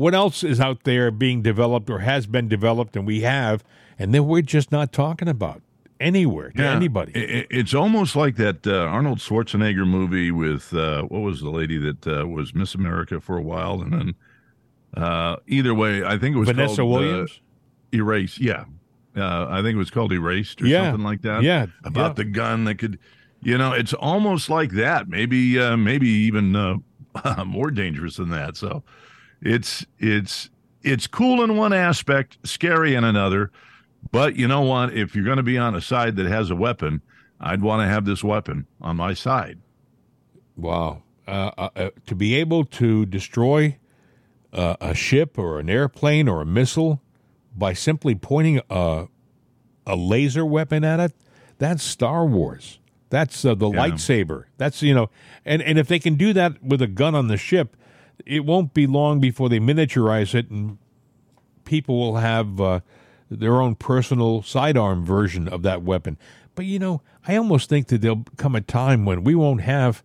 [0.02, 3.64] What else is out there being developed or has been developed and we have
[4.00, 5.62] and then we're just not talking about
[6.00, 6.76] anywhere to Yeah.
[6.76, 7.12] anybody.
[7.16, 11.52] I- I- It's almost like that uh, Arnold Schwarzenegger movie with uh, what was the
[11.52, 14.16] lady that uh, was Miss America for a while, and then
[15.04, 17.42] uh, either way, I think it was Vanessa called, uh, Williams?
[17.94, 18.40] Erased.
[18.42, 18.64] Yeah,
[19.16, 20.86] uh, I think it was called Erased or Yeah.
[20.90, 21.44] something like that.
[21.44, 22.24] Yeah, about yeah.
[22.24, 22.98] the gun that could,
[23.44, 25.08] you know, it's almost like that.
[25.08, 26.78] Maybe, uh, maybe even uh,
[27.46, 28.58] more dangerous than that.
[28.58, 28.84] So,
[29.42, 30.50] it's it's
[30.82, 33.52] it's cool in one aspect, scary in another.
[34.12, 34.94] But you know what?
[34.94, 37.02] If you're going to be on a side that has a weapon,
[37.40, 39.60] I'd want to have this weapon on my side.
[40.56, 41.04] Wow.
[41.28, 43.78] Uh, uh, uh, to be able to destroy
[44.54, 47.00] uh, a ship or an airplane or a missile
[47.56, 49.06] by simply pointing a,
[49.86, 51.14] a laser weapon at it,
[51.60, 52.80] that's Star Wars.
[53.12, 53.80] That's uh, the Yeah.
[53.88, 54.46] lightsaber.
[54.58, 55.10] That's, you know,
[55.46, 57.78] and, and if they can do that with a gun on the ship,
[58.26, 60.78] it won't be long before they miniaturize it and
[61.66, 62.80] people will have uh,
[63.30, 66.18] their own personal sidearm version of that weapon.
[66.56, 70.04] But you know, I almost think that there'll come a time when we won't have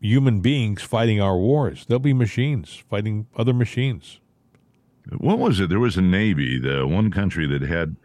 [0.00, 1.86] human beings fighting our wars.
[1.86, 4.20] There'll be machines fighting other machines.
[5.16, 5.68] What was it?
[5.68, 7.96] There was a navy, the one country that had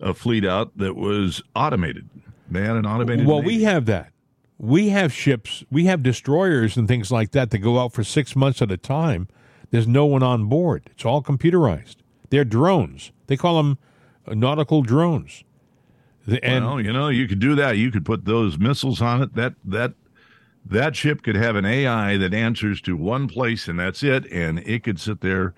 [0.00, 2.08] a fleet out that was automated.
[2.50, 3.26] They had an automated.
[3.26, 3.56] Well, navy.
[3.56, 4.12] we have that.
[4.58, 8.34] We have ships, we have destroyers and things like that that go out for six
[8.34, 9.28] months at a time.
[9.70, 10.90] There's no one on board.
[10.90, 11.96] It's all computerized.
[12.30, 13.12] They're drones.
[13.28, 13.78] They call them
[14.26, 15.44] uh, nautical drones.
[16.42, 17.76] And well, you know, you could do that.
[17.78, 19.34] You could put those missiles on it.
[19.34, 19.94] That that
[20.66, 24.30] that ship could have an AI that answers to one place, and that's it.
[24.30, 25.54] And it could sit there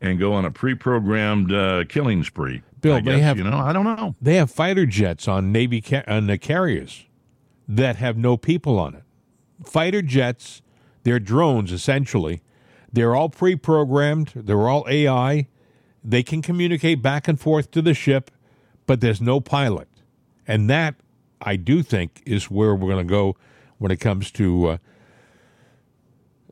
[0.00, 2.62] and go on a pre-programmed uh, killing spree.
[2.80, 4.16] Bill, I they have- you know, I don't know.
[4.20, 7.04] They have fighter jets on Navy ca- on the carriers
[7.76, 9.04] that have no people on it.
[9.64, 10.60] Fighter jets,
[11.04, 12.42] they're drones essentially.
[12.92, 14.32] They're all pre-programmed.
[14.34, 15.46] They're all AI.
[16.02, 18.32] They can communicate back and forth to the ship,
[18.86, 19.86] but there's no pilot.
[20.48, 20.96] And that
[21.40, 23.36] I do think is where we're going to go
[23.78, 24.76] when it comes to uh,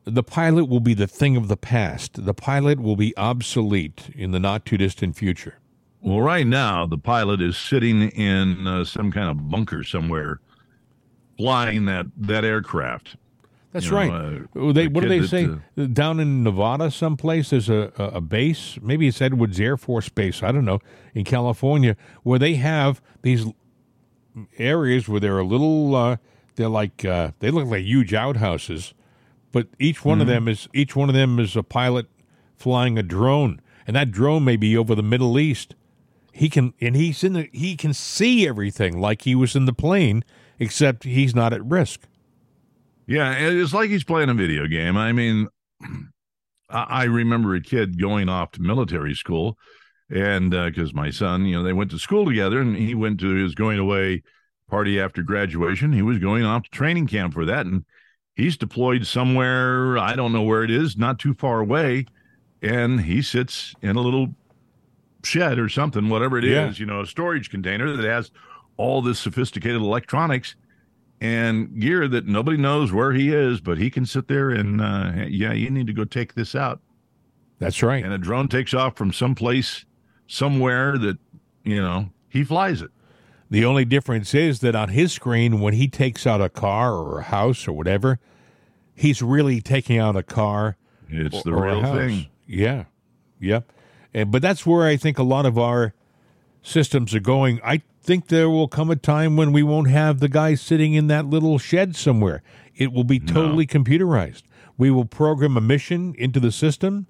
[0.05, 2.25] the pilot will be the thing of the past.
[2.25, 5.59] The pilot will be obsolete in the not too distant future.
[6.01, 10.39] Well, right now the pilot is sitting in uh, some kind of bunker somewhere,
[11.39, 13.15] flying that that aircraft.
[13.71, 14.11] That's You know, right.
[14.11, 15.47] uh, Oh, they, the what do they say?
[15.75, 18.79] that, Down in Nevada, someplace, there's a, a, base.
[18.81, 20.41] Maybe it's Edwards Air Force Base.
[20.41, 20.79] I don't know.
[21.13, 23.45] In California, where they have these
[24.57, 25.95] areas where they're a little.
[25.95, 26.17] Uh,
[26.55, 28.93] they're like uh, they look like huge outhouses,
[29.51, 30.33] but each one of Mm-hmm.
[30.33, 32.07] them is each one of them is a pilot
[32.57, 35.75] flying a drone, and that drone may be over the Middle East.
[36.33, 39.73] He can and he's in the he can see everything like he was in the
[39.73, 40.23] plane,
[40.59, 42.01] except he's not at risk.
[43.07, 44.95] Yeah, it's like he's playing a video game.
[44.97, 45.47] I mean,
[46.69, 49.57] I remember a kid going off to military school,
[50.09, 53.19] and uh, because my son, you know, they went to school together, and he went
[53.21, 54.21] to his going away
[54.69, 55.93] party after graduation.
[55.93, 57.85] He was going off to training camp for that, and
[58.35, 59.97] he's deployed somewhere.
[59.97, 62.05] I don't know where it is, not too far away,
[62.61, 64.35] and he sits in a little
[65.23, 66.83] shed or something, whatever it is, Yeah.
[66.83, 68.29] you know, a storage container that has
[68.79, 70.55] all this sophisticated electronics
[71.19, 75.11] and gear that nobody knows where he is, but he can sit there and uh,
[75.27, 76.79] yeah, you need to go take this out.
[77.59, 78.03] That's right.
[78.03, 79.85] And a drone takes off from someplace,
[80.27, 81.17] somewhere that
[81.65, 82.89] you know he flies it.
[83.49, 87.19] The only difference is that on his screen, when he takes out a car or
[87.19, 88.19] a house or whatever,
[88.95, 90.77] he's really taking out a car
[91.09, 92.27] It's the or a real thing.
[92.47, 92.85] Yeah,
[93.41, 93.73] yep.
[94.13, 95.93] And but that's where I think a lot of our
[96.61, 97.59] systems are going.
[97.63, 101.07] I think there will come a time when we won't have the guy sitting in
[101.07, 102.41] that little shed somewhere.
[102.75, 104.43] It will be totally computerized.
[104.77, 107.07] We will program a mission into the system,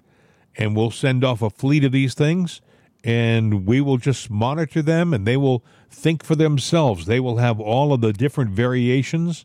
[0.56, 2.60] and we'll send off a fleet of these things,
[3.04, 7.06] and we will just monitor them, and they will think for themselves.
[7.06, 9.44] They will have all of the different variations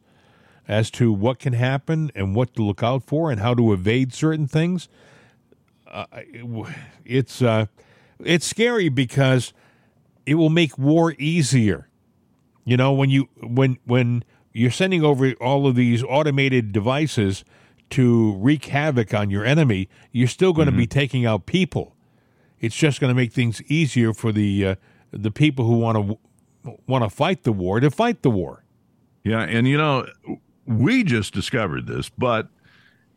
[0.67, 4.13] as to what can happen and what to look out for and how to evade
[4.13, 4.89] certain things.
[5.87, 6.05] Uh,
[7.05, 7.67] it's uh,
[8.19, 9.53] it's scary because
[10.25, 11.89] it will make war easier.
[12.65, 14.23] You know, when you when when
[14.53, 17.43] you're sending over all of these automated devices
[17.91, 21.95] to wreak havoc on your enemy, you're still going to be taking out people.
[22.59, 24.75] It's just going to make things easier for the uh,
[25.11, 26.17] the people who want to
[26.87, 28.63] want to fight the war to fight the war.
[29.23, 30.07] Yeah, and you know,
[30.65, 32.47] we just discovered this, but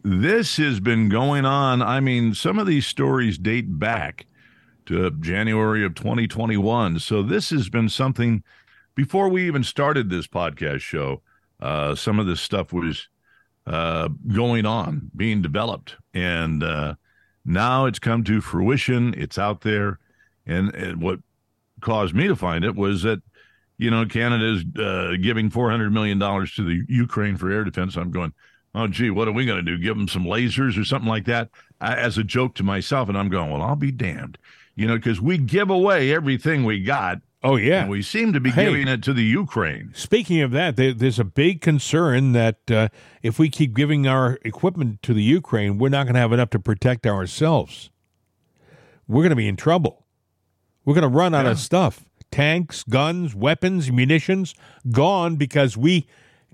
[0.03, 1.83] this has been going on.
[1.83, 4.27] I mean, some of these stories date back
[4.89, 6.99] to January of 2021.
[6.99, 8.43] So this has been something
[8.95, 11.21] before we even started this podcast show.
[11.61, 13.09] Uh, some of this stuff was
[13.67, 16.95] uh, going on, being developed, and uh,
[17.45, 19.15] now it's come to fruition.
[19.17, 19.99] It's out there,
[20.47, 21.19] and, and what
[21.81, 23.21] caused me to find it was that
[23.77, 27.97] you know Canada is uh, giving 400 million dollars to the Ukraine for air defense.
[27.97, 28.33] I'm going,
[28.75, 29.83] oh gee, what are we going to do?
[29.83, 31.51] Give them some lasers or something like that?
[31.79, 34.39] I, as a joke to myself, and I'm going, well, I'll be damned,
[34.79, 37.21] you know, because we give away everything we got.
[37.43, 38.65] Oh yeah, And we seem to be Hey.
[38.67, 39.91] giving it to the Ukraine.
[39.95, 42.89] Speaking of that, there, there's a big concern that uh,
[43.23, 46.51] if we keep giving our equipment to the Ukraine, we're not going to have enough
[46.51, 47.91] to protect ourselves.
[49.07, 50.05] We're going to be in trouble.
[50.85, 54.55] We're going to run out of stuff tanks, guns, weapons, munitions
[54.91, 56.07] gone because we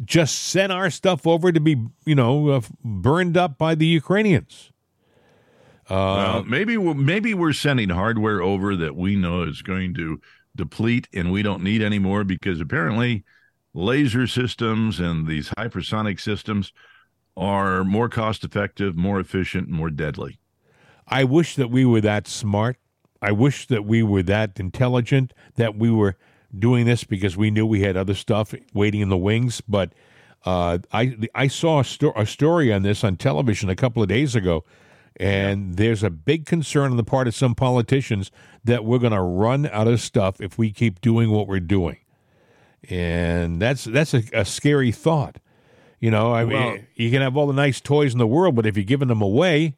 [0.04, 4.70] just sent our stuff over to be, you know, uh, burned up by the Ukrainians.
[5.90, 10.20] Well, maybe we're, maybe we're sending hardware over that we know is going to
[10.56, 13.24] deplete and we don't need anymore because apparently
[13.74, 16.72] laser systems and these hypersonic systems
[17.36, 20.38] are more cost effective, more efficient, more deadly.
[21.08, 22.78] I wish that we were that smart.
[23.20, 26.16] I wish that we were that intelligent, that we were
[26.56, 29.60] doing this because we knew we had other stuff waiting in the wings.
[29.62, 29.92] But
[30.44, 34.08] uh, I I saw a, sto- a story on this on television a couple of
[34.08, 34.64] days ago,
[35.16, 38.30] and there's a big concern on the part of some politicians
[38.64, 41.98] that we're going to run out of stuff if we keep doing what we're doing,
[42.88, 45.38] and that's that's a, a scary thought.
[46.00, 48.54] You know, I Well- mean, you can have all the nice toys in the world,
[48.56, 49.76] but if you're giving them away,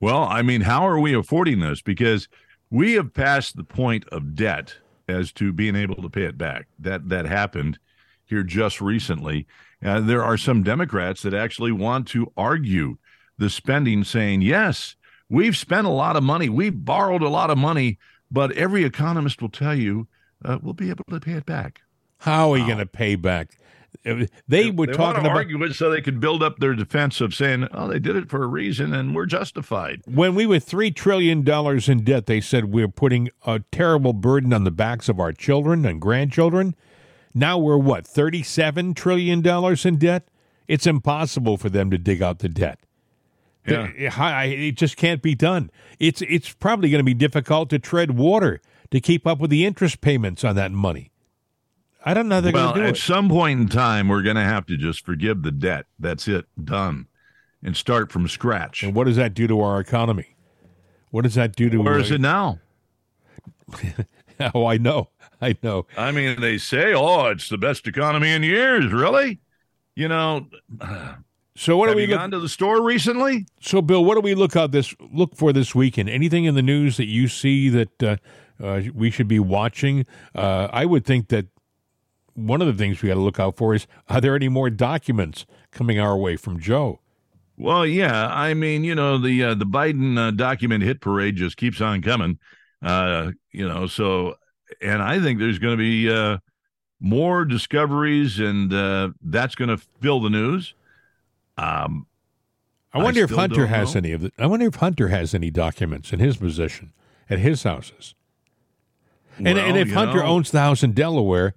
[0.00, 1.80] Well, I mean, how are we affording this?
[1.80, 2.28] Because
[2.70, 4.76] we have passed the point of debt
[5.08, 6.66] as to being able to pay it back.
[6.78, 7.78] That that happened
[8.26, 9.46] here just recently.
[9.84, 12.98] Uh, there are some Democrats that actually want to argue
[13.38, 14.96] the spending, saying, "Yes,
[15.28, 17.98] we've spent a lot of money, we've borrowed a lot of money,
[18.30, 20.08] but every economist will tell you
[20.44, 21.82] uh, we'll be able to pay it back."
[22.18, 23.58] How are you going to pay back?
[24.04, 27.20] Uh, They were they talking about argue it so they could build up their defense
[27.20, 30.58] of saying, "Oh, they did it for a reason, and we're justified." when we were
[30.60, 32.26] three trillion dollars in debt.
[32.26, 36.74] They said we're putting a terrible burden on the backs of our children and grandchildren.
[37.34, 40.28] Now we're what thirty-seven trillion dollars in debt.
[40.68, 42.80] It's impossible for them to dig out the debt.
[43.66, 44.42] Yeah.
[44.42, 45.70] It, it just can't be done.
[45.98, 48.60] It's it's probably going to be difficult to tread water
[48.90, 51.10] to keep up with the interest payments on that money.
[52.04, 53.00] I don't know they're well, going to do at it.
[53.00, 55.86] some point in time, we're going to have to just forgive the debt.
[55.98, 57.08] That's it, done,
[57.64, 58.84] and start from scratch.
[58.84, 60.36] And what does that do to our economy?
[61.10, 61.78] What does that do to?
[61.78, 62.60] Where is it now?
[64.54, 65.08] Oh, I know,
[65.40, 65.86] I know.
[65.96, 69.40] I mean, they say, "Oh, it's the best economy in years." Really?
[69.94, 70.48] You know,
[71.56, 72.20] So what have you we look?
[72.20, 73.46] gone to the store recently?
[73.60, 76.08] So, Bill, what do we look out this look for this weekend?
[76.08, 78.16] Anything in the news that you see that uh,
[78.62, 80.06] uh, we should be watching?
[80.34, 81.46] Uh, I would think that
[82.34, 84.68] one of the things we got to look out for is are there any more
[84.68, 87.00] documents coming our way from Joe?
[87.56, 88.28] Well, yeah.
[88.28, 92.02] I mean, you know, the uh, the Biden uh, document hit parade just keeps on
[92.02, 92.38] coming.
[92.82, 94.34] Uh, you know, so
[94.82, 96.38] and I think there's going to be uh,
[97.00, 100.74] more discoveries, and uh, that's going to fill the news.
[101.56, 102.06] Um,
[102.92, 103.98] I I wonder if Hunter has know.
[103.98, 104.32] any of the.
[104.38, 106.92] I wonder if Hunter has any documents in his possession
[107.28, 108.14] at his houses.
[109.38, 111.54] And, and if Hunter know, owns the house in Delaware,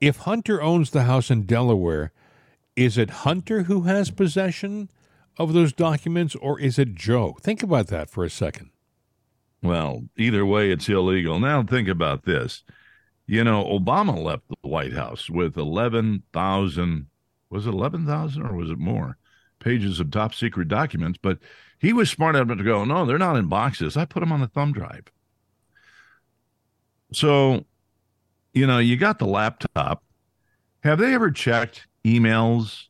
[0.00, 2.10] if Hunter owns the house in Delaware,
[2.74, 4.88] is it Hunter who has possession
[5.36, 7.36] of those documents or is it Joe?
[7.40, 8.70] Think about that for a second.
[9.62, 11.38] Well, either way, it's illegal.
[11.38, 12.64] Now, think about this.
[13.26, 17.06] You know, Obama left the White House with 11,000,
[17.50, 19.18] was it 11,000 or was it more
[19.62, 21.18] pages of top secret documents?
[21.22, 21.38] But
[21.78, 23.96] he was smart enough to go, no, they're not in boxes.
[23.96, 25.04] I put them on the thumb drive.
[27.12, 27.64] So,
[28.54, 30.02] you know, you got the laptop.
[30.82, 32.84] Have they ever checked emails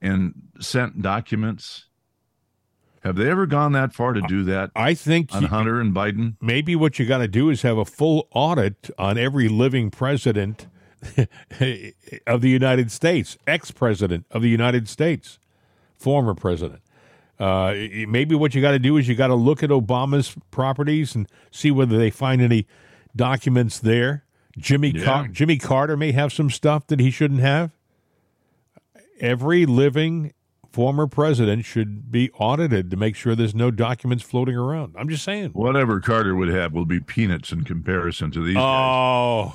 [0.00, 1.86] and sent documents?
[3.02, 5.94] Have they ever gone that far to do that I think on you- Hunter and
[5.94, 6.36] Biden?
[6.40, 10.68] maybe what you got to do is have a full audit on every living president
[12.28, 15.40] of the United States, ex president of the United States,
[16.02, 16.80] former president.
[17.38, 17.72] Uh,
[18.08, 21.26] maybe what you got to do is you got to look at Obama's properties and
[21.50, 22.66] see whether they find any
[23.16, 24.24] documents there.
[24.58, 27.70] Jimmy Car- Jimmy Carter may have some stuff that he shouldn't have.
[29.20, 30.34] Every living
[30.70, 34.94] former president should be audited to make sure there's no documents floating around.
[34.98, 35.50] I'm just saying.
[35.50, 39.52] Whatever Carter would have will be peanuts in comparison to these guys.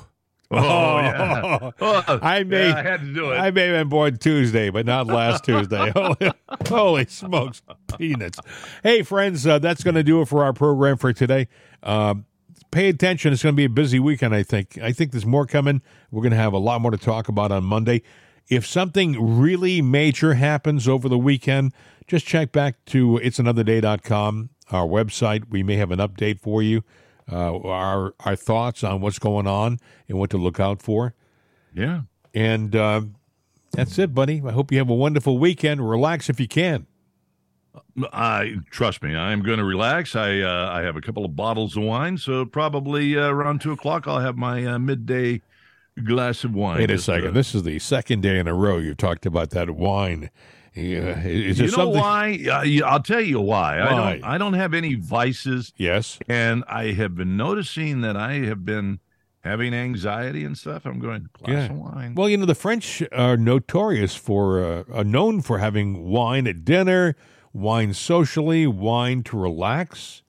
[0.52, 0.58] Oh.
[0.58, 1.72] Oh, yeah.
[1.80, 3.36] Oh, I may yeah, I had to do it.
[3.38, 5.92] I may have been born Tuesday, but not last Tuesday.
[5.96, 6.32] Holy,
[6.68, 7.62] holy smokes,
[7.98, 8.40] peanuts!
[8.84, 11.48] Hey, friends, uh, that's going to do it for our program for today.
[11.84, 12.26] Um,
[12.72, 14.34] pay attention; it's going to be a busy weekend.
[14.34, 14.78] I think.
[14.82, 15.82] I think there's more coming.
[16.12, 18.02] We're going to have a lot more to talk about on Monday.
[18.50, 21.74] If something really major happens over the weekend,
[22.08, 25.50] just check back to it'sanotherday.com, our website.
[25.50, 26.84] We may have an update for you
[27.32, 31.14] uh, our our thoughts on what's going on and what to look out for.
[31.74, 32.02] yeah.
[32.34, 33.02] And uh,
[33.72, 34.44] that's it, buddy.
[34.46, 35.88] I hope you have a wonderful weekend.
[35.90, 36.86] Relax if you can.
[38.14, 39.16] I trust me.
[39.16, 40.16] I am going to relax.
[40.16, 43.72] I uh, I have a couple of bottles of wine, so probably uh, around two
[43.72, 45.42] o'clock I'll have my uh, midday
[46.04, 46.78] glass of wine.
[46.78, 47.34] Wait a Just, uh, second.
[47.34, 50.30] This is the second day in a row you've talked about that wine.
[50.78, 52.00] Yeah, is you know something?
[52.02, 52.82] why?
[52.86, 53.82] I'll tell you why.
[53.82, 54.24] I don't.
[54.24, 56.20] I don't have any vices, Yes.
[56.28, 59.00] and I have been noticing that I have been
[59.44, 60.86] having anxiety and stuff.
[60.86, 61.66] I'm going glass Yeah.
[61.66, 62.14] of wine.
[62.16, 66.64] Well, you know the French are notorious for uh, are known for having wine at
[66.64, 67.16] dinner,
[67.54, 70.22] wine socially, wine to relax.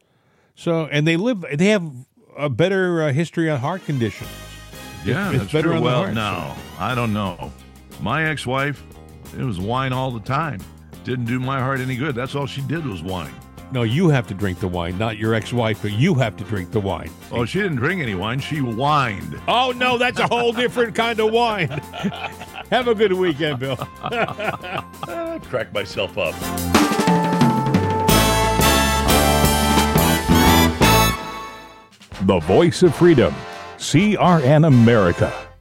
[0.54, 1.44] So, and they live.
[1.52, 1.90] They have
[2.38, 4.30] a better uh, history on heart conditions.
[5.04, 7.52] yeah, it's that's better well, heart, no, I don't know.
[8.00, 8.82] My ex-wife,
[9.36, 10.60] it was wine all the time.
[11.04, 12.14] Didn't do my heart any good.
[12.14, 13.32] That's all she did was wine.
[13.70, 16.70] No, you have to drink the wine, not your ex-wife, but you have to drink
[16.70, 17.10] the wine.
[17.30, 18.40] Oh, she didn't drink any wine.
[18.40, 19.38] She whined.
[19.46, 21.68] Oh no, that's a whole different kind of wine.
[22.70, 23.76] Have a good weekend, Bill.
[25.48, 26.34] Crack myself up.
[32.26, 33.34] The voice of freedom.
[33.78, 35.47] CRN America.